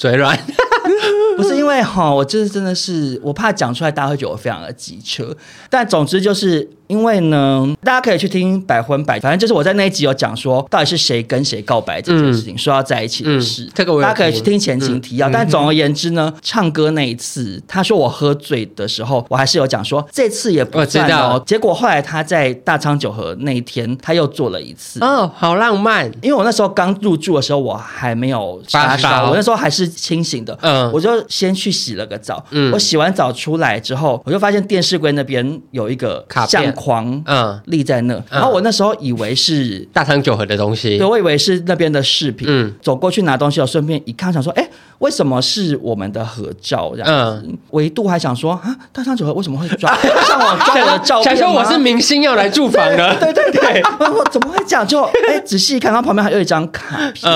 [0.04, 0.38] 嘴软，
[1.38, 5.34] 不是因为哈，我就是真的是我怕讲出来，大家会觉得我非常的机车。
[5.70, 6.70] 但总之就是。
[6.94, 13.64] 因为呢，大家可以去听百分百，反正就是我在那一集有讲说，到底是谁跟谁告白这件事情，嗯、说要在一起的事。
[13.64, 15.28] 嗯、这个我大家可以去听前情提要。
[15.28, 21.42] 嗯、但总而言之呢，嗯、唱歌那一次，他说我喝醉的时候，我还是有讲说这次也不算哦。
[21.48, 25.04] 结果后来他在大昌酒和那一天，他又做了一次。
[25.04, 26.06] 哦，好浪漫。
[26.22, 30.56] 因为我那时候刚入住的时候，我还没有发烧，我那时候还是清醒的。
[30.62, 32.46] 嗯，我就先去洗了个澡。
[32.52, 44.70] 嗯，我洗完澡出来之后，我就发现电视柜那边有一个相框，嗯，立在那，然后我那时候以为是大昌九和的东西，对，我以为是那边的饰品，嗯，走过去拿东西，我顺便一看，想说，哎，
[45.00, 47.08] 为什么是我们的合照这样
[47.42, 47.50] 子？
[47.70, 49.96] 我一度还想说，啊，大昌九和为什么会抓
[50.28, 51.38] 上网抓我的照片？
[51.38, 54.86] 想说我是明星要来住房的， 对对对，我怎么会这样？
[54.86, 57.32] 就哎，仔细一看，然后旁边还有一张卡片。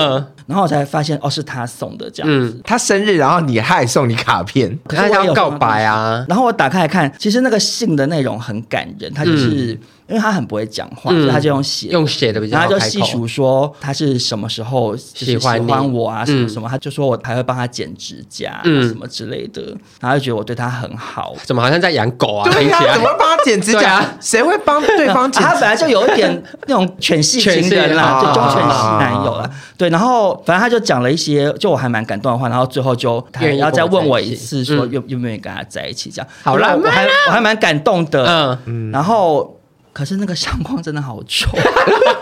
[0.48, 2.60] 然后我才发现哦是他送的这样子。
[2.64, 6.24] 他生日，然后你还送你卡片，可是他要告白啊。
[6.28, 9.78] 然后我打开来看，其实那个信的内容很感人，他就是。
[10.08, 12.62] 因为他很不会讲话，所以他就用写，用写的比较好。
[12.62, 19.62] 然后他就细数说他是什么时候喜欢我啊，什么什么，他就说我还会帮他剪指甲，什么之类的。
[20.00, 22.48] 然后就觉得我对他很好，怎么好像在养狗啊？
[22.50, 24.02] 对呀，怎么帮他剪指甲？
[24.18, 25.42] 谁会帮对方剪？
[25.42, 29.50] 他本来就有一点那种犬系情人啦，就忠犬系男友啦。
[29.76, 32.48] 对，然后反正他就讲了一些，就我还蛮感动的话。
[32.48, 36.28] 然后最后就他要再问我一次，说愿愿不愿意跟他在一起这样。
[36.42, 38.58] 好了，我还我还蛮感动的。
[38.64, 39.57] 嗯，然后。
[39.98, 41.50] 可是那个相框真的好丑！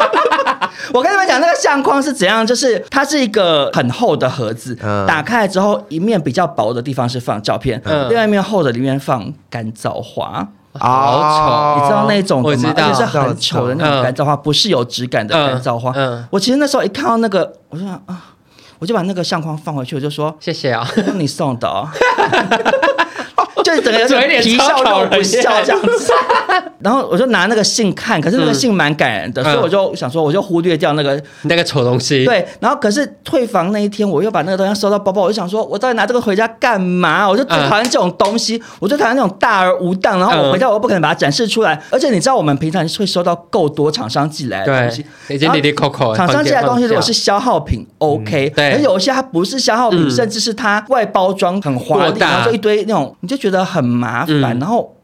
[0.94, 2.46] 我跟你们讲，那个相框是怎样？
[2.46, 11.52] 就是它是一个很厚的盒子，嗯、打开来之后，一面比较薄的地方是放照片，嗯、另外一面厚的里面放干燥花，好丑！
[11.52, 12.72] 哦、你知道那种的吗？
[12.74, 15.92] 而且是很丑的那种干燥花，嗯、不是有质感的干燥花。
[16.30, 18.22] 我其实那时候一看到那个，我就想啊，
[18.78, 21.86] 我就把那个相框放回去，我就说谢谢啊，你送的、哦。
[23.64, 26.12] 就是整个有点皮笑肉不笑这样子，
[26.80, 32.24] 然后我就拿那个信看，可是那个信蛮感人的，所以我就想说，我就忽略掉那个那个丑东西。
[32.24, 37.28] 对，然后可是退房那一天，我又把那个东西收到包包，我就想说，我到底拿这个回家干嘛？
[37.28, 41.80] 我就最讨厌这种东西，我就讨厌那种大而无当，然后我回家我又不可能把它展示出来。
[41.90, 46.14] 而且你知道，我们平常会收到够多厂商寄来的东西，已经滴滴扣扣。
[46.14, 54.58] 厂商寄来的东西如果是消耗品，OK，对，而有一些它不是消耗品，甚至是它外包装很华丽，然后就一堆那种，你就觉得很麻烦。
[54.58, 54.94] 然后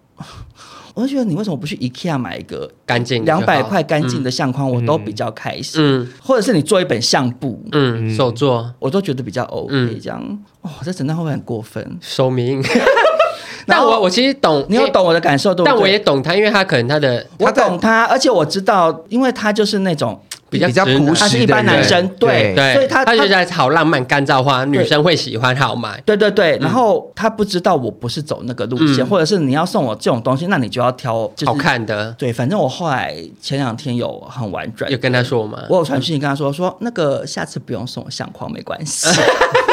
[0.95, 5.81] 我就觉得你为什么不去 IKEA 买一个干净两百块干净的相框，我都比较开心。
[5.83, 9.99] 嗯，或者是你做一本相簿，嗯，手作，我都觉得比较 OK。
[10.03, 11.99] 这样，哇，这整段会不会很过分？
[12.01, 12.63] 收明。
[13.67, 20.21] 但我我其实懂，你有懂我的感受，但我也懂他，因为他可能他的我懂他，而且我知道，因为他就是那种。
[20.59, 25.95] 比较朴实，他是一般男生，对，所以他他就在好浪漫干燥花，女生会喜欢，好嘛。
[26.05, 32.13] 对对对，然后他不知道我不是走那个路线，或者是你要送我这种东西，那你就要挑好看的。
[32.19, 35.63] 对，反正我后来前两天有很婉转，有跟他说吗？
[35.69, 39.09] 我有传讯息跟他说，说那个下次不用送我相框，没关系。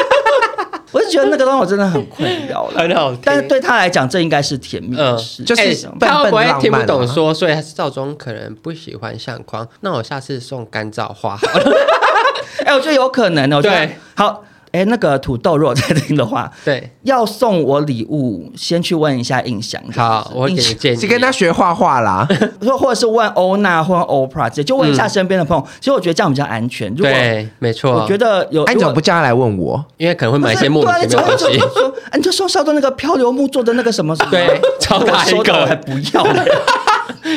[0.92, 5.42] 我是觉得那个东西我真的很困扰，很好，但是对他来讲，这应该是甜蜜的事。
[5.44, 9.66] 就是他会不会听不懂说，所以赵忠可能不喜欢相框。
[9.80, 11.72] 那我下次送干燥花好了。
[12.66, 13.62] 哎，我觉得有可能哦。
[13.62, 14.44] 对，好。
[14.72, 19.80] 哎，那个土豆，如果在听的话，对，要送我礼物，先去问一下印象。
[19.94, 22.26] 好，我给你建议，去跟他学画画啦。
[22.62, 25.66] 说 或者是问欧娜或者 Oprah，就问一下身边的朋友。
[25.80, 26.94] 其实我觉得这样比较安全。
[26.94, 27.92] 对，没错。
[27.92, 29.84] 我觉得有，你怎么不叫他来问我？
[29.96, 31.58] 因为可能会买一些莫名其妙的东西。
[31.58, 36.24] 说，你就说烧的那个漂流木做的那个什么什么，对，超大一个，还不要，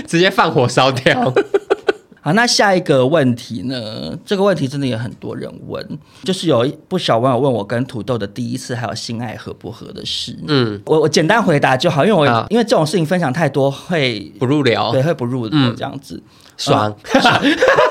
[0.05, 1.33] 直接放火烧掉。
[2.25, 4.17] 好，那下一个问题呢？
[4.25, 5.85] 这个问题真的有很多人问，
[6.23, 10.39] 就是有不少网友问我跟土豆的第一次还有性爱合不合的事。
[10.47, 16.15] 嗯，我我简单回答就好，因为我好因为这种事情分享太多会不入流，对，会不入流这样子。
[16.15, 16.23] 嗯、
[16.55, 16.95] 爽，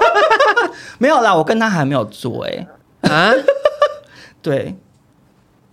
[0.96, 2.66] 没有啦，我跟他还没有做哎、
[3.02, 3.14] 欸。
[3.14, 3.32] 啊？
[4.40, 4.74] 对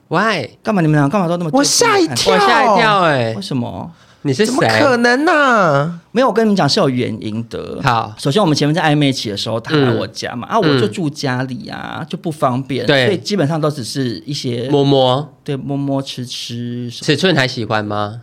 [0.10, 0.50] ？Why？
[0.62, 1.52] 干嘛你们俩干嘛都那么？
[1.54, 3.36] 我吓一跳，我吓一跳哎、欸！
[3.36, 3.90] 为什么？
[4.24, 4.48] 你是谁？
[4.48, 6.00] 怎么可能呢、啊？
[6.12, 7.80] 没有，我跟你们讲是有原因的。
[7.82, 16.90] 好，首先我们前面在暧昧期的时候，他来我家嘛，嗯、啊，我就住家里啊，就不方便，对，所以基本上都只是一些摸摸，对，摸摸吃吃。
[16.90, 18.22] 尺寸还喜欢吗？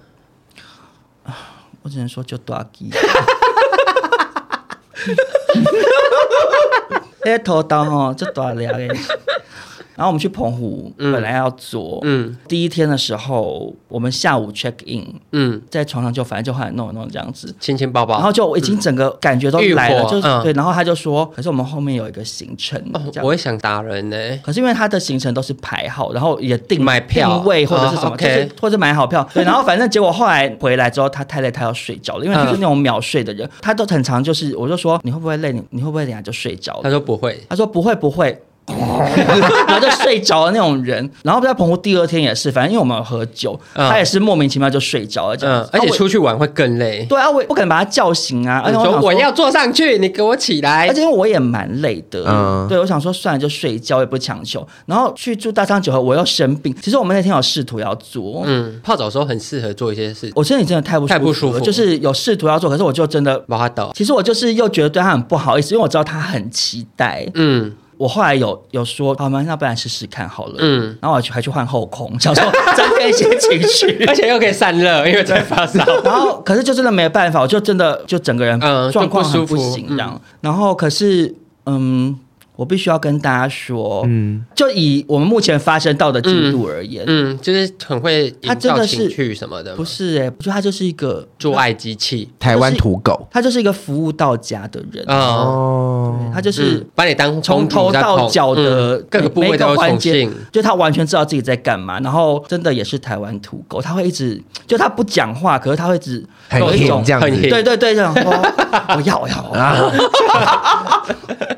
[1.82, 2.90] 我只能说就大鸡。
[7.22, 8.94] 哎，头刀哦，就大两个。
[9.96, 22.78] 然后我们去澎湖，本来要做，嗯，第一天的时候，我们下午 check in，嗯，在床上就反正就后来弄一弄这样子，亲亲抱抱，然后就我已经整个感觉都来了，就对，然后他就说，可是我们后面有一个行程，
[23.22, 27.42] 我也想打人呢，可是因为他的行程都是排好，然后也订买票。
[27.46, 36.80] 位或者是什么，就是或者买好票，对，然后反正结果后来回来之后，他太累，他要睡着了，因为他是那种秒睡的人，他都很常就是，我就说你会不会累，你你会不会等下就睡着了？
[36.82, 38.36] 他说不会，他说不会不会。
[39.68, 45.66] 然后就睡着了那种人，然后在澎湖第二天也是，反正因为我们有喝酒，他也是莫名其妙就睡着了，这样。
[45.72, 47.06] 而且出去玩会更累。
[47.08, 48.60] 对啊，我不可能把他叫醒啊。
[48.64, 50.88] 而且说我要坐上去，你给我起来。
[50.88, 54.66] 而且因为我也蛮累的，嗯，对，我想说算了就睡觉，也不强求。
[54.86, 56.74] 然后去住大昌酒和，我又生病。
[56.82, 60.30] 其实我们那天有试图要做，嗯，泡澡的时候很适合做一些事。
[60.34, 63.92] 我身体真的太不太不舒服，就是有试图要做，可是我就真的把他倒。
[63.94, 67.72] 其实我就是又觉得对他很不好意思，因为我知道他很期待，嗯。
[67.98, 69.42] 我后来有有说，好吗？
[69.46, 70.54] 那不然试试看好了。
[70.58, 72.44] 嗯，然后我去还去换后空， 想说
[72.76, 75.84] 增添一些情绪， 而且又可以散热， 因为在发烧。
[76.02, 78.58] 然后可是就真的没有办法，我就真的就整个人
[78.92, 80.20] 状况很不行这样。
[80.40, 81.34] 然后可是
[81.66, 82.18] 嗯，
[82.56, 95.04] 我必须要跟大家说，嗯，就以我们目前发生到的进度而言，嗯，嗯，就是很会他真的是去什么的，不是哎、欸，我觉得他就是一个做爱机器，台湾土狗，他就是一个服务到家的人。
[95.06, 106.24] 哦，他就是把你当从头到脚的各个部位都环节，就他完全知道自己在干嘛，然后真的也是台湾土狗，他会一直就他不讲话，可是他会一直
[106.58, 108.14] 有一种这样子，对对对，这样。
[108.14, 108.32] 说
[108.96, 109.76] 我要我要啊。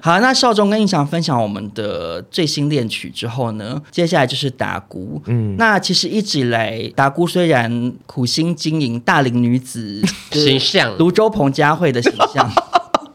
[0.01, 5.21] 好，那少中跟胤翔分享我们的最新恋曲之后呢，接下来就是达姑。
[5.27, 12.51] 嗯，那其实一直以来，达姑虽然苦心经营大龄女子 形象，泸州彭佳慧的形象。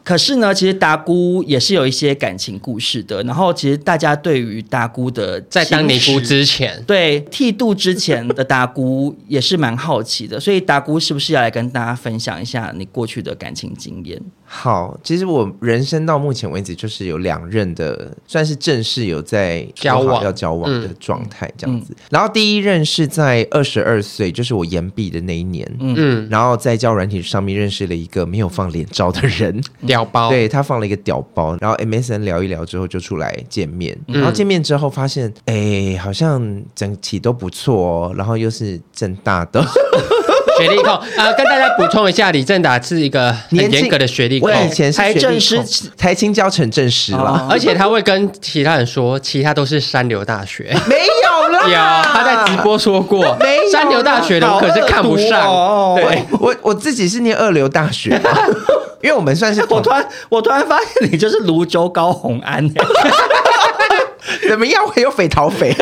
[0.04, 3.22] 可是呢，其实达姑也是有一些感情故事的。
[3.22, 10.38] 然后，其实大家对于达姑的在当尼姑之前， 对剃度之前的达姑也是蛮好奇的。
[10.38, 14.20] 所以，达姑是不是要来跟大家分享一下你过去的感情经验？
[14.56, 20.22] 好，其实我人生到目前为止就是有两任的，算是正式有在交往。
[20.24, 21.92] 要交往的状态这样子。
[21.92, 21.96] 嗯。
[21.98, 39.62] 嗯、然后第一任是在二十二岁，就是我延毕的那一年，嗯，然后在交友软体上面认识了一个没有放脸照的人， 屌包，对，他放了一个屌包，然后 MSN 聊一聊之后就出来见面，嗯、然后见面之后发现，哎，好像整体都不错哦，然后又是正大的。
[40.58, 44.50] 学历控啊，跟大家补充一下，李正达是一个很严格的学历控。
[44.50, 45.64] 我以前是学历控，
[45.96, 50.74] 台清交成正师了，而且他会跟其他人说，其他都是三流大学。
[50.86, 51.74] 没有啦， 有
[52.12, 55.94] 他在直播说过，没有三流大学的我可是看不上。
[55.96, 58.10] 对，我我自己是念二流大学，
[59.02, 62.68] 因为我们算是我突然我突然发现你就是泸州高红安，
[64.48, 64.86] 怎么样？
[64.86, 65.74] 会有匪逃匪？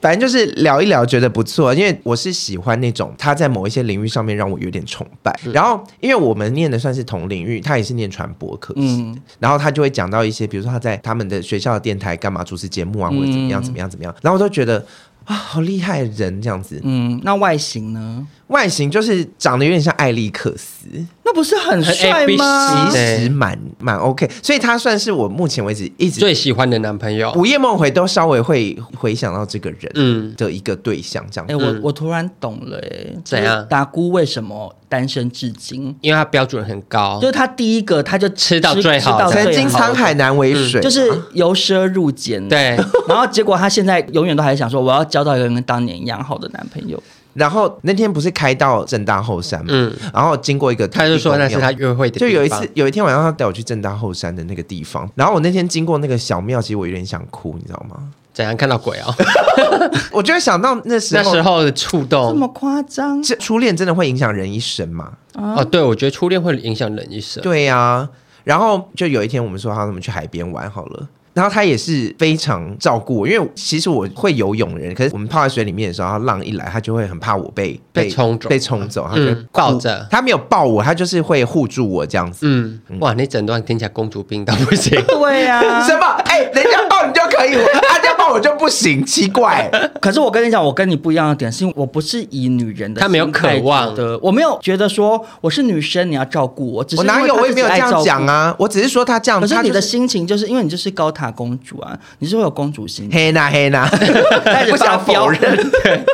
[0.00, 5.34] 反正就是聊一聊，觉得不错，因为我是喜欢那种他在某一些领域上面让我有点崇拜。
[5.52, 14.84] 然后，因为我们念的算是同领域，他也是念传播科系，然后他就会讲到一些，比如说他在他们的学校的电台干嘛主持节目啊，或者怎么样怎么样怎么样，然后我都觉得
[15.24, 16.80] 啊，好厉害的人这样子。
[16.84, 18.26] 嗯，那外形呢？
[18.48, 20.86] 外形就是长得有点像艾利克斯，
[21.24, 22.88] 那不是很帅吗？
[22.88, 27.32] 其实蛮蛮 OK，所以他算是我目前为止一直最喜欢的男朋友。
[27.32, 31.46] 午夜梦回都稍微会回想到这个人，嗯，的一个对象这样。
[31.48, 33.66] 哎，我我突然懂了，哎，怎样？
[33.68, 35.96] 达姑为什么单身至今？
[36.00, 42.48] 因为他标准很高，就是他第一个他就吃到最好，曾经沧海难为水，就是由奢入俭。
[42.48, 42.76] 对，
[43.08, 47.02] 然后结果他现在永远都还想说，我要交到一个跟当年一样好的男朋友。
[47.36, 52.28] 然后那天不是开到正大后山嘛，嗯，然后经过一个，他就说那是他约会的地方。
[52.28, 57.96] 就有一次，有一天晚上他带我去正大后山的那个地方，然后我那天经过那个小庙，其实我有点想哭，你知道吗？
[58.32, 59.14] 怎样看到鬼啊？
[60.12, 63.22] 我就会想到那时候那时候的触动，这么夸张？
[63.22, 65.12] 这初恋真的会影响人一生吗？
[65.34, 67.42] 哦，对，我觉得初恋会影响人一生。
[67.42, 68.08] 对呀、啊，
[68.44, 71.08] 然后就有一天我们说好，我们去海边玩好了。
[71.36, 80.06] 然后他也是非常照顾我，因为其实我会游泳的人，可是我们泡在水里面的时候，他浪一来，他就会很怕我被被冲走，被冲走，他就抱着。
[80.10, 82.46] 他没有抱我，他就是会护住我这样子。
[82.48, 84.98] 嗯，哇，那整段听起来公主病到不行。
[85.06, 86.06] 对呀，什么？
[86.24, 87.85] 哎，人家抱你就可以，他
[88.32, 89.70] 我就不行，奇怪。
[90.00, 96.86] 可是我跟你讲，我跟你不一样的点是，因为我不是以女人的，他没有渴望的，我没有觉得说我是女生，你要照顾我。
[96.96, 97.34] 我哪有？
[97.34, 99.40] 我也没有这样讲啊，我只是说他这样。
[99.40, 101.98] 可是你的心情就是因为你就是高塔公主啊。
[102.18, 103.86] 你是会有公主心，黑娜黑娜，
[104.70, 105.40] 不想否认。
[105.82, 106.04] 对，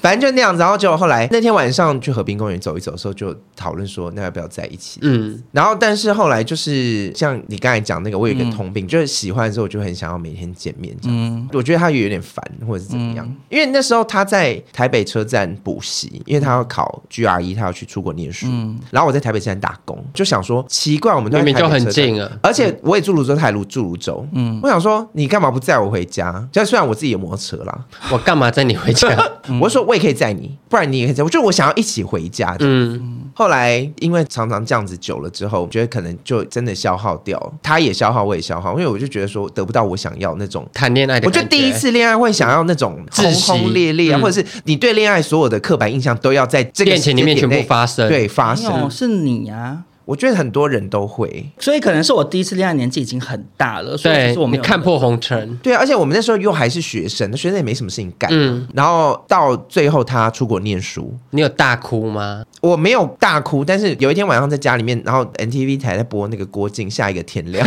[0.00, 0.60] 反正就那样子。
[0.60, 4.98] 然后结果后来那天晚上去河滨公园走一走的时候，就讨论说那要不要在一起。
[5.02, 11.45] 嗯，然后但是后来就是像你刚才讲那个，我有一个通病，就是喜欢的时候我就很想要每天见面这样子。
[11.52, 18.46] 我觉得他也有点烦或者是怎么样，因为那时候他在台北车站补习，因为他要考 GRE，他要去出国念书。
[18.90, 24.26] 然后我在台北车站打工，就想说奇怪，我们对面就很近啊，而且我也住泸州，他也住泸州。
[24.32, 25.26] 嗯，我想说你。
[25.26, 26.48] 你干嘛不载我回家？
[26.52, 29.08] 就虽然我自己有摩托车啦，我干嘛载你回家？
[29.60, 31.24] 我说我也可以载你，不然你也可以载。
[31.24, 32.56] 我就我想要一起回家。
[32.60, 38.72] 嗯，后来因为常常这样子久了之后，我觉得可能就真的消耗掉，他也消耗，我也消耗。
[38.72, 41.26] 因为我就觉得说得不到我想要那种谈恋爱的。
[41.26, 48.08] 我觉得第一次恋爱会想要那种轰轰烈烈啊，或者是你对恋爱所有的刻板印象都要在这个恋情里面全部发生。
[48.08, 49.82] 对，发生是你呀。
[50.06, 55.58] 我觉得很多人都会，所以可能是我第一次恋爱年纪已经很大了，所以我们看破红尘。
[55.60, 58.30] 对啊，而且我们那时候又还是学生，学生也没什么事情干。
[58.32, 62.44] 嗯，然后到最后他出国念书，你有大哭吗？
[62.60, 67.66] 我没有大哭，但是有一天晚上在家里面，然后 NTV 台在播那个郭靖《下一个天亮》，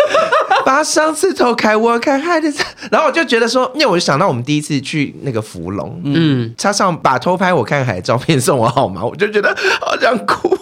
[0.66, 2.52] 把上次偷开我看海的，
[2.90, 9.02] 然后我就觉得说，因为我就想到我们第一次去那个福隆，嗯，他上把偷拍我看海的照片送我好吗？
[9.02, 10.54] 我就觉得好想哭。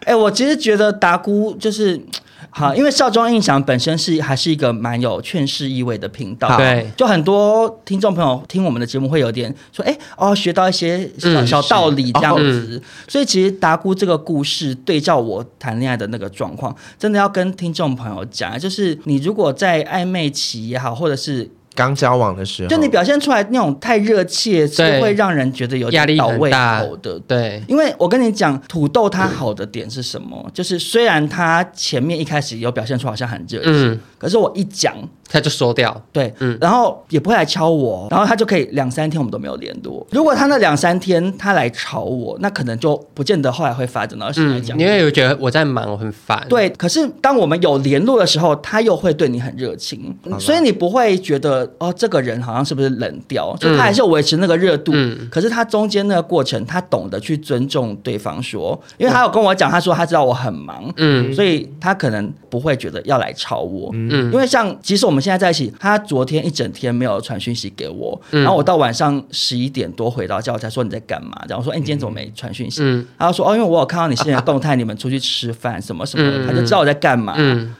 [0.00, 2.00] 哎、欸，我其实觉得达姑就是，
[2.48, 12.68] 好，因为少中印象本身是还是一个蛮有劝世意味的频道，对，就很多听众朋友听我们的节目会有点说，哎，哦，学到一些小小道理这样子。
[12.72, 21.50] 嗯、所以其实达姑这个故事对照我谈恋爱的那个状况，真的要跟听众朋友讲，就是你如果在暧昧期也好，或者是。
[21.80, 27.18] 刚交往的时候，就你表现出来那种太热切，是会让人觉得有点倒胃口的。
[27.20, 30.38] 对，因为我跟你讲，土豆它好的点是什么？
[30.44, 34.94] 嗯、就是虽然它前面一开始有表现出好像很热情，嗯、可是我一讲。
[35.32, 40.04] 他就收掉，对，嗯，然后也不会来敲我，然后他就可以两三天我们都没有联络。
[40.10, 44.76] 如果他那两三天他来吵我，那可能就不见得后来会发展到现在这样。
[44.80, 46.44] 因为我觉得我在忙，我很烦。
[46.48, 53.56] 对，可是当我们有联络的时候，他又会对你很热情，所以你不会觉得哦，这个人好像是不是冷掉？
[53.60, 54.92] 就他还是有维持那个热度，
[55.30, 65.20] 可是他中间那个过程，他懂得去尊重对方，说，因为他有跟我讲，他说他知道我很忙，嗯，所以他可能不会觉得要来吵我，嗯，因为像即使我们。
[65.20, 71.38] 现在在一起，他昨天一整天没有传讯息给我，然后我到晚上十一点多回到家，我才说你在干嘛？
[71.46, 72.80] 然后说，哎，你今天怎么没传讯息？
[73.18, 77.36] 他就说，哦，因为我有看到你现在动态，你们出去吃饭什么什么的，他就知道我在干嘛，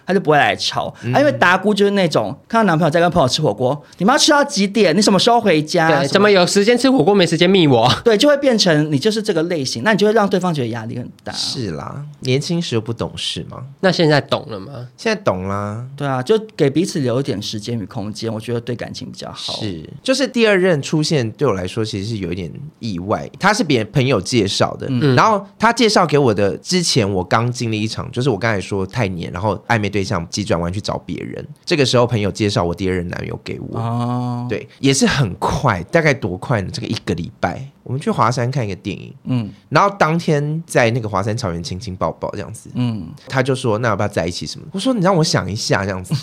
[0.07, 0.95] 他就不会来吵。
[1.15, 4.95] 啊，因为达姑就是那种看到男朋友在跟朋友吃火锅，你们要吃到几点？
[4.95, 6.05] 你什么时候回家？
[6.05, 7.91] 怎么有时间吃火锅没时间密我？
[8.05, 11.33] 对，就会变成你就是这个类型，那你就会让对方觉得压力很大。
[11.33, 13.63] 是啦，年轻时又不懂事嘛。
[13.81, 14.87] 那现在懂了吗？
[14.99, 15.87] 现在懂啦。
[15.97, 18.33] 对啊，就给彼此留一点时间与空间。
[18.33, 19.89] 我觉得对感情比较好，是。
[20.03, 36.69] 就是第二任出现对我来说其实是有一点意外，他是别人朋友介绍的，嗯、然后他介绍给我的之前，我刚经历一场，就是我刚才说太黏，然后暧昧对象急转弯去找别人，这个时候朋友介绍我第二任男友给我，哦，对，也是很快，大概多快呢？
[36.73, 44.67] 这个一个礼拜，我们去华山看一个电影，嗯，然后当天在那个华山草原亲亲抱抱这样子，嗯，他就说那要不要在一起什么？
[44.73, 46.15] 我说你让我想一下这样子，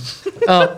[0.48, 0.68] 嗯。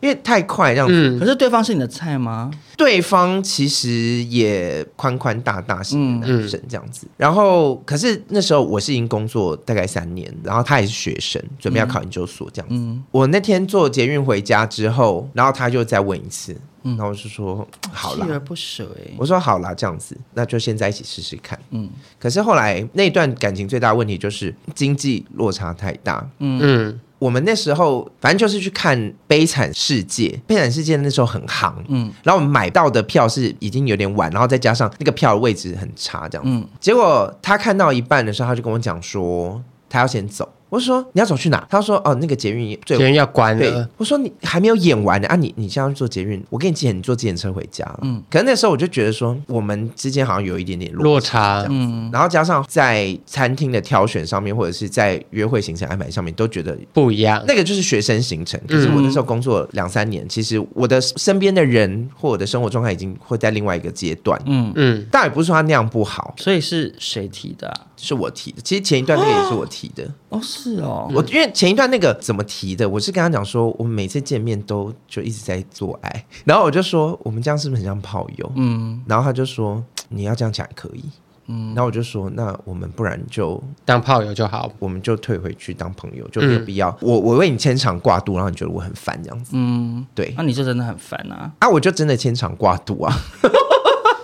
[0.00, 2.52] 因为太快这样子，嗯、可是对方是你的菜吗？
[2.76, 12.76] 对方其实也宽宽大大型的男生这样子，嗯、然后可是那时候我是已经工作大概三年，然后他也是学生，准备要考研究所这样子。
[12.76, 16.56] 嗯、我那天坐捷运回家之后，然后他就再问一次，
[16.88, 21.58] 嗯、然后我就说好了，锲而不舍哎，我说好了这样子，那就现在一起试试看。
[21.70, 26.28] 嗯，可是后来那段感情最大的问题就是经济落差太大。
[26.38, 26.60] 嗯。
[26.62, 40.48] 嗯我们那时候反正就是去看《悲惨世界》，《悲惨世界》那时候很夯，嗯，然后我们买到的票是已经有点晚，然后再加上那个票的位置很差，这样子，嗯，结果他看到一半的时候，他就跟我讲说，他要先走。
[40.68, 41.66] 我说你要走去哪？
[41.70, 43.88] 他说哦，那个捷运捷运要关了。
[43.96, 45.36] 我说你还没有演完呢啊！
[45.36, 47.84] 你你现在要坐捷运，我给你借，你坐自行车回家。
[48.02, 57.42] 嗯，可能那时候我就觉得说，我们之间好像有一点点落差，嗯，然后加上在餐厅的挑选上面，或者是在约会行程安排上面，都觉得不一样。
[57.46, 64.40] 那个就是学生行程，可是我那时候工作两三年，其实我的身边的人或我的生活状态已经会在另外一个阶段。
[64.46, 66.34] 嗯嗯，但也不是说他那样不好。
[66.36, 67.72] 所以是谁提的？
[67.98, 68.62] 是我提的。
[68.62, 70.08] 其实前一段那个也是我提的。
[70.28, 71.22] 哦，是哦，我。
[71.24, 78.52] 因为前一段那个怎么提的，我是跟他讲说，我们每次见面都就一直在做爱， 然后我就说，我们这样是不是很像炮友？
[78.56, 81.04] 嗯，然后他就说，你要这样讲也可以，
[81.48, 86.88] 嗯，然后我就说，那我们不然就当炮友就好，我们就退回去当朋友，就没有必要。
[86.90, 93.14] 嗯、我我为你牵肠挂肚，然后你觉得我很烦这样子，嗯，对，那、啊、你就真的很烦啊，啊，我就真的牵肠挂肚啊。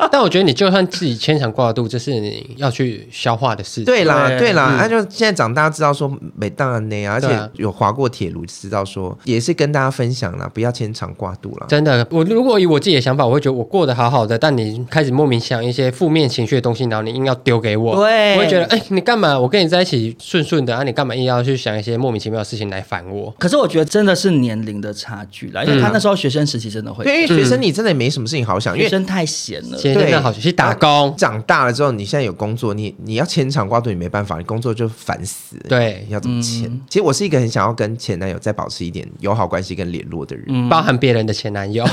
[0.12, 3.84] 但我觉得你就算自己牵肠挂肚，这是你要去消化的事情。
[3.84, 11.66] 对啦，对啦，他就现在长大知道说没当然那样，而且有滑过铁路，知道说也是跟大家分享啦，不要牵肠挂肚了。
[11.68, 19.38] 真的，我如果以我自己的想法，我会觉得我过得好好的，但你开始莫名想一些负面情绪的东西，然后你硬要丢给我，对，我会觉得，哎，你干嘛？
[19.38, 23.34] 我跟你在一起顺顺的啊，你干嘛硬要去想一些莫名其妙的事情来烦我？
[23.38, 31.14] 可是我觉得真的是年龄的差距啦，因为他那时候学生时期真的会，对，因为学生你真的没什么事情好想，因为学生太闲了，对去打工。
[31.16, 35.56] 长大了之后，你现在有工作，你你要牵肠挂肚，你没办法，你工作就烦死。
[35.68, 36.70] 对，要怎么牵？
[36.88, 41.84] 其实我是一个很想要跟前男友再保持一点友好关系跟联络的人，包含别人的前男友。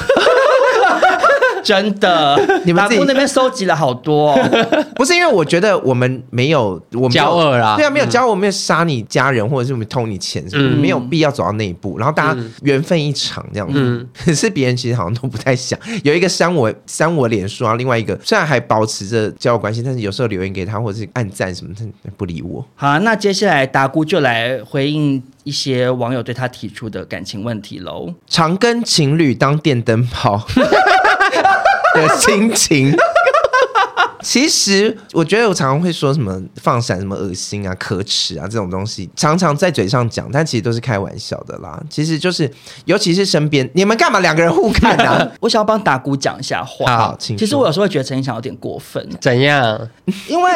[1.66, 4.40] 真的，你们那边收集了好多，哦，
[4.96, 11.98] 不是因为我觉得我们没有我们交恶啊，对啊，没有交恶，我没有杀你家人，或者是我们偷你钱，嗯、没有必要走到那一步。
[11.98, 15.78] 然后大家缘分一场这样子，嗯、可是别人其实好像都不太想。
[16.04, 21.86] 有一个删我删我脸书啊，另外一个虽然还保持着交友关系，但是有时候留言给他或者是按赞什么，他
[22.18, 22.66] 不理我。
[22.76, 28.14] 好，啊，那接下来达姑就来回应一些网友对他提出的感情问题喽。
[28.28, 30.46] 常跟情侣当电灯泡。
[32.08, 32.96] 的心情，
[34.22, 41.82] 其实我觉得我常常会说什么放闪、什么恶心啊、可耻啊这种东西，常常在嘴上讲，但其实都是开玩笑的啦。
[41.90, 42.50] 其实就是，
[42.86, 45.32] 尤其是身边，你们干嘛两个人互看呢、啊？
[45.42, 46.98] 我想要帮打鼓讲一下话。
[46.98, 49.08] 好，请其实我有时候会觉得陈意翔有点过分。
[49.20, 49.90] 怎样？
[50.28, 50.52] 因为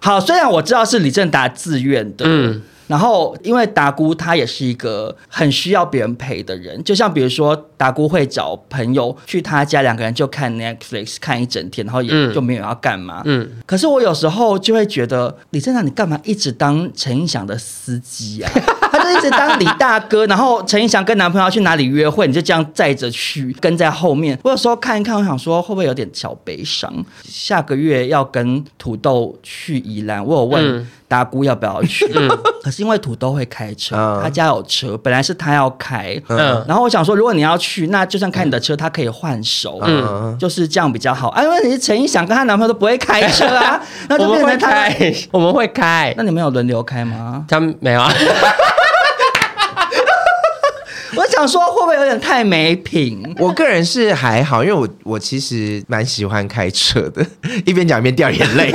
[0.00, 2.62] 好，虽然我知道是李正达自愿的，嗯。
[2.86, 13.22] 然后，因为达姑她也是一个很需要别人陪的人，就像比如说达姑会找朋友去她家，两个人就看 Netflix 看一整天，然后也就没有要干嘛。
[13.24, 13.48] 嗯。
[13.66, 18.50] 可是我有时候就会觉得，李正达你干嘛一直当陈胤翔的司机啊？
[18.94, 24.38] 他就一直当李大哥，然后陈胤翔跟男朋友要去哪里约会，你就这样载着去，跟在后面。
[24.44, 27.04] 我有时候看一看，我想说会不会有点小悲伤？
[27.24, 30.78] 下个月要跟土豆去宜兰，我有问。
[30.78, 32.10] 嗯达姑要不要去？
[32.16, 32.28] 嗯、
[32.60, 36.20] 可是因为土豆会开车，嗯、他家有车，本来是他要开。
[36.28, 41.28] 嗯，然后我想说，如果你要去，那就算开你的车，他可以换手，嗯，就是这样比较好。
[41.28, 43.80] 啊，因为你是陈胤翔跟她男朋友都不会开车啊，
[44.10, 44.90] 那就变成他
[45.30, 46.12] 我们会开。
[46.16, 47.44] 那你们有轮流开吗？
[47.48, 48.12] 他们没有啊。
[51.16, 53.22] 我想说，会不会有点太没品？
[53.38, 57.24] 我个人是还好，因为我我其实蛮喜欢开车的，
[57.64, 58.74] 一边讲一边掉眼泪。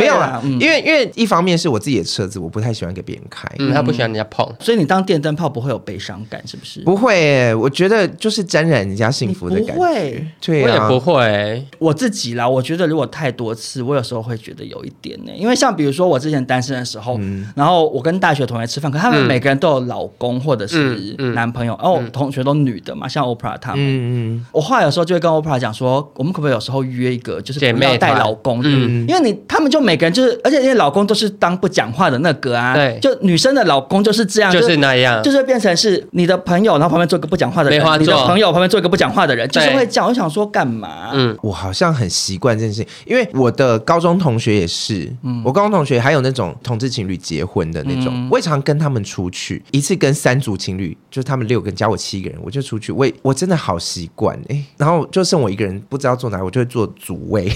[0.00, 6.80] 没有啦，嗯、因为因为一方面是我自己的车子，我不太喜欢给别人开，嗯，他不喜欢人家碰，所以你当电灯泡不会有悲伤感，是不是？
[6.80, 9.72] 不会、欸，我觉得就是沾染人家幸福的感觉。
[9.74, 11.66] 不会，对、啊，我也不会。
[11.78, 15.36] 我自己啦，我觉得如果太多次，我有时候会觉得有一点呢、欸。
[15.36, 30.60] 因为像比如说我之前单身的时候，嗯、然后我跟大学同学吃饭，可他们每个人都有老公或者是男朋友，哦，同学都女的嘛，像 Oprah 他们，嗯嗯，我后来有时候就会跟 Oprah 讲说，我们可不可以有时候约一个，就是不要带老公，嗯，因为你他们就每个人就是，而且。
[30.60, 40.06] 因为老公都是当不讲话的那个啊，对，就女生的老公就是这样，就是那样，就是变成是你的朋友，然后旁边做一个不讲话的人，你的朋友旁边做一个不讲话的人，就是会讲。
[40.06, 41.10] 我想说干嘛？
[41.14, 57.50] 嗯，我好像很习惯这件事情，因为我的高中同学也是，嗯，我高中同学还有那种同志情侣结婚的那种，我也常跟他们出去，一次跟三组情侣，就是他们六个人加我七个人，我就出去，我我真的好习惯哎，然后就剩我一个人不知道坐哪，我就会坐主位，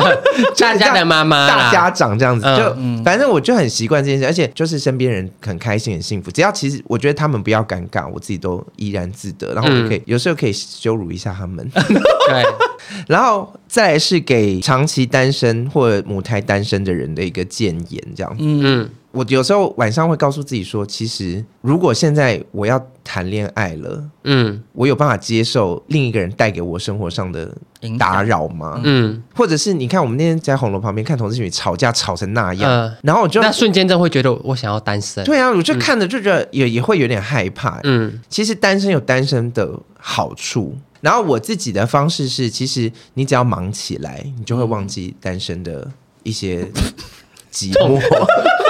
[0.58, 2.44] 大家的妈妈，大家长这样子。
[2.56, 11.68] 就反正我就很习惯这件事，而且就是身边人很开心很幸福，只要其实我觉得他们不要尴尬，我自己都怡然自得，然后我就可以、嗯、有时候可以羞辱一下他们。
[11.74, 12.44] 对，
[13.06, 18.44] 然后再来是给长期单身或者母胎单身的人的一个建言，这样子。
[18.44, 18.88] 嗯。
[19.16, 27.50] 我有时候晚上会告诉自己说，其实如果现在我要谈恋爱了，嗯，我有办法接受另一个人带给我生活上的
[27.98, 28.78] 打扰吗？
[28.84, 35.24] 嗯，或者是你看我们那天在红楼旁边看同志情侣吵架吵成那样，呃、然后我就那瞬间真会觉得我想要单身。
[35.24, 37.80] 对啊，我就看着就觉得也也会有点害怕。
[37.84, 45.90] 嗯，其实单身有单身的好处，然后我自己的方式是，其实你只要忙起来，你就会忘记单身的
[46.22, 46.68] 一些
[47.50, 47.98] 寂寞。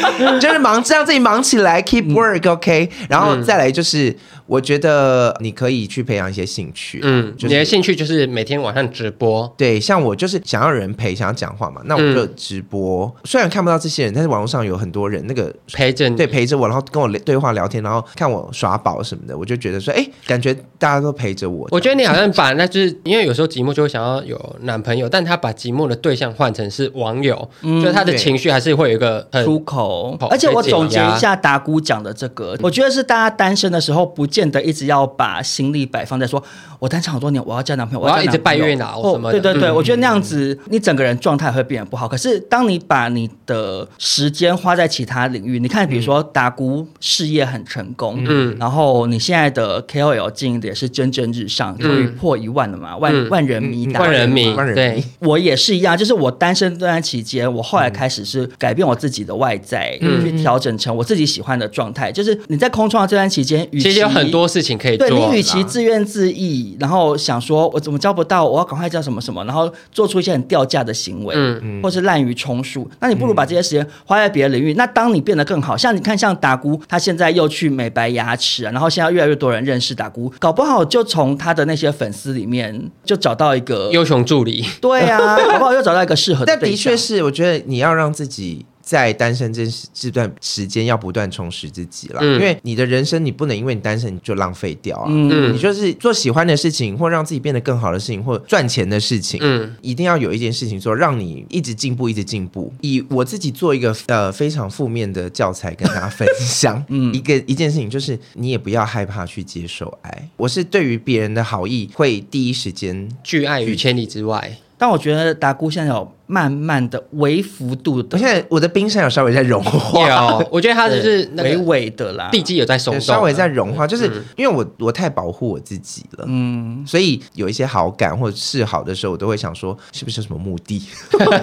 [0.40, 2.90] 就是忙，这样自己忙起来，keep work，OK，、okay?
[3.08, 4.16] 然后再来就是。
[4.50, 13.06] 我觉得你可以去培养一些兴趣，嗯，就是、你的兴趣就是每天晚上直播，对，像我就是想要人陪，想要讲话嘛，那我就直播。
[13.06, 21.68] 嗯、虽然看不到这些人，但是网络上有很多人，那个陪着你，对，陪着我，然后跟我对话聊天，然后看我耍宝什么的，我就觉得说，哎，感觉大家都陪着我。
[21.70, 30.18] 我觉得你好像把那就是因为有时候寂寞就会想要有男朋友，但他把寂寞的对象换成是网友，嗯、就他的情绪还是会有一个出口。
[30.28, 36.40] 而且我总结一下达姑讲的这个，我觉得是大家单身的时候不见得一直要把心力摆放在说，
[36.78, 39.40] 我单身好多年，我要交男朋友，我要，我要一直拜月老什么的。
[39.40, 42.06] 对对对，嗯、我觉得那样子你整个人状态会变得不好。
[42.06, 62.10] 可是当你把你的时间花在其他领域，你看，比如说打鼓事业很成功，嗯，然后你现在的 KOL 经营的也是蒸蒸日上，终于、嗯、破一万了嘛，万、嗯、万人迷，万人迷，对，我也是一样，就是我单身这段期间，我后来开始是改变我自己的外在，嗯、去调整成我自己喜欢的状态。
[62.12, 65.08] 就是你在空窗这段期间，与其实有很多事情可以做。
[65.08, 74.72] 对，你与其自怨自艾，然后想说我怎么交不到，我要赶快交什么什么，然后做出一些很掉价的行为，嗯嗯，或是滥竽充数，那你不如把这些时间花在别的领域。
[74.72, 84.64] 嗯、那当你变得更好，像你看，像达姑，他现在又去美白牙齿啊，然后现在越来越多人认识达姑，搞不好就从他的那些粉丝里面就找到一个优雄助理。
[84.80, 86.46] 对啊， 搞不好又找到一个适合的。
[86.46, 88.66] 但的确是，我觉得你要让自己。
[88.90, 89.64] 在单身这
[89.94, 95.06] 这段时间，要不断充实自己了，嗯、因为你的人生你不能因为你单身你就浪费掉啊！
[95.08, 102.74] 嗯、你就是做喜欢的事情，或让自己变得更好的事情，或赚钱的事情，嗯，一定要有一件事情做，让你一直进步，一直进步。
[102.80, 110.28] 以我自己做一个呃非常负面的教材跟大家分享， 嗯，一个一件事情就是你也不要害怕去接受爱。
[110.36, 114.58] 我是对于别人的好意会第一时间拒爱于千里之外。
[114.80, 130.82] 但我觉得达姑现在有慢慢的微幅度的，我现在我的冰山有稍微在融化，有，我觉得它就是微微的啦，地基有在松动，稍微在融化，就是因为我我太保护我自己了，嗯，所以有一些好感或者示好的时候，我都会想说，是不是有什么目的？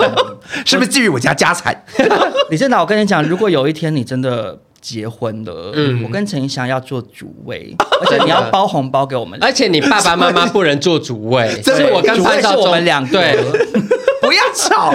[0.65, 1.79] 是不是觊觎我家家产？
[2.49, 4.59] 李正导，我跟你讲，如果有一天你真的。
[4.87, 13.35] 结婚了，嗯，我跟陈沂翔要做主位， 而且你要包红包给我们，而且你爸爸妈妈不能做主位， 这是我跟潘少忠两个，对，
[14.21, 14.93] 不要吵。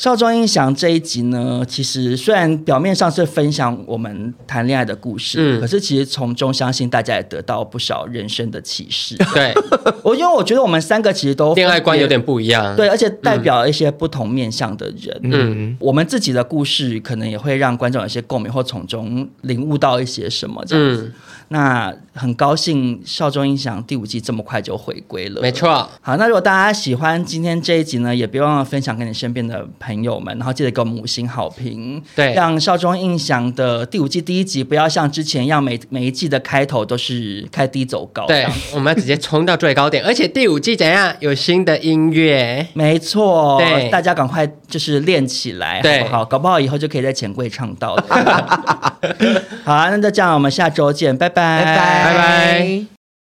[0.00, 9.14] 少中印象这一集呢，其实虽然表面上是分享我们谈恋爱的故事，嗯，可是其实从中相信大家也得到不少人生的启示。
[9.34, 9.52] 对，
[10.02, 15.20] 我因为我觉得我们三个其实都恋爱观有点不一样，对，而且代表一些不同面向的人。
[15.24, 21.02] 嗯，我们自己的故事可能也会让观众有些共鸣，或从中领悟到一些什么这样子。
[21.08, 21.12] 嗯
[21.52, 25.88] 那很高兴少中印象第五季这么快就回归了，没错。
[26.00, 46.24] 好，那如果大家喜欢今天这一集呢，也别忘了分享给你身边的朋友们，然后记得给我们五星好评，对，让少中印象的第五季第一集不要像之前一样，每每一季的开头都是开低走高，对，我们要直接冲到最高点， 而且第五季怎样有新的音乐，没错，对，大家赶快就是练起来，对，好不好？
[46.24, 48.04] 搞不好以后就可以在钱柜唱到了。
[49.64, 51.39] 好啊，那就这样，我们下周见，拜拜。
[51.40, 52.04] 拜拜。
[52.04, 52.99] 拜拜。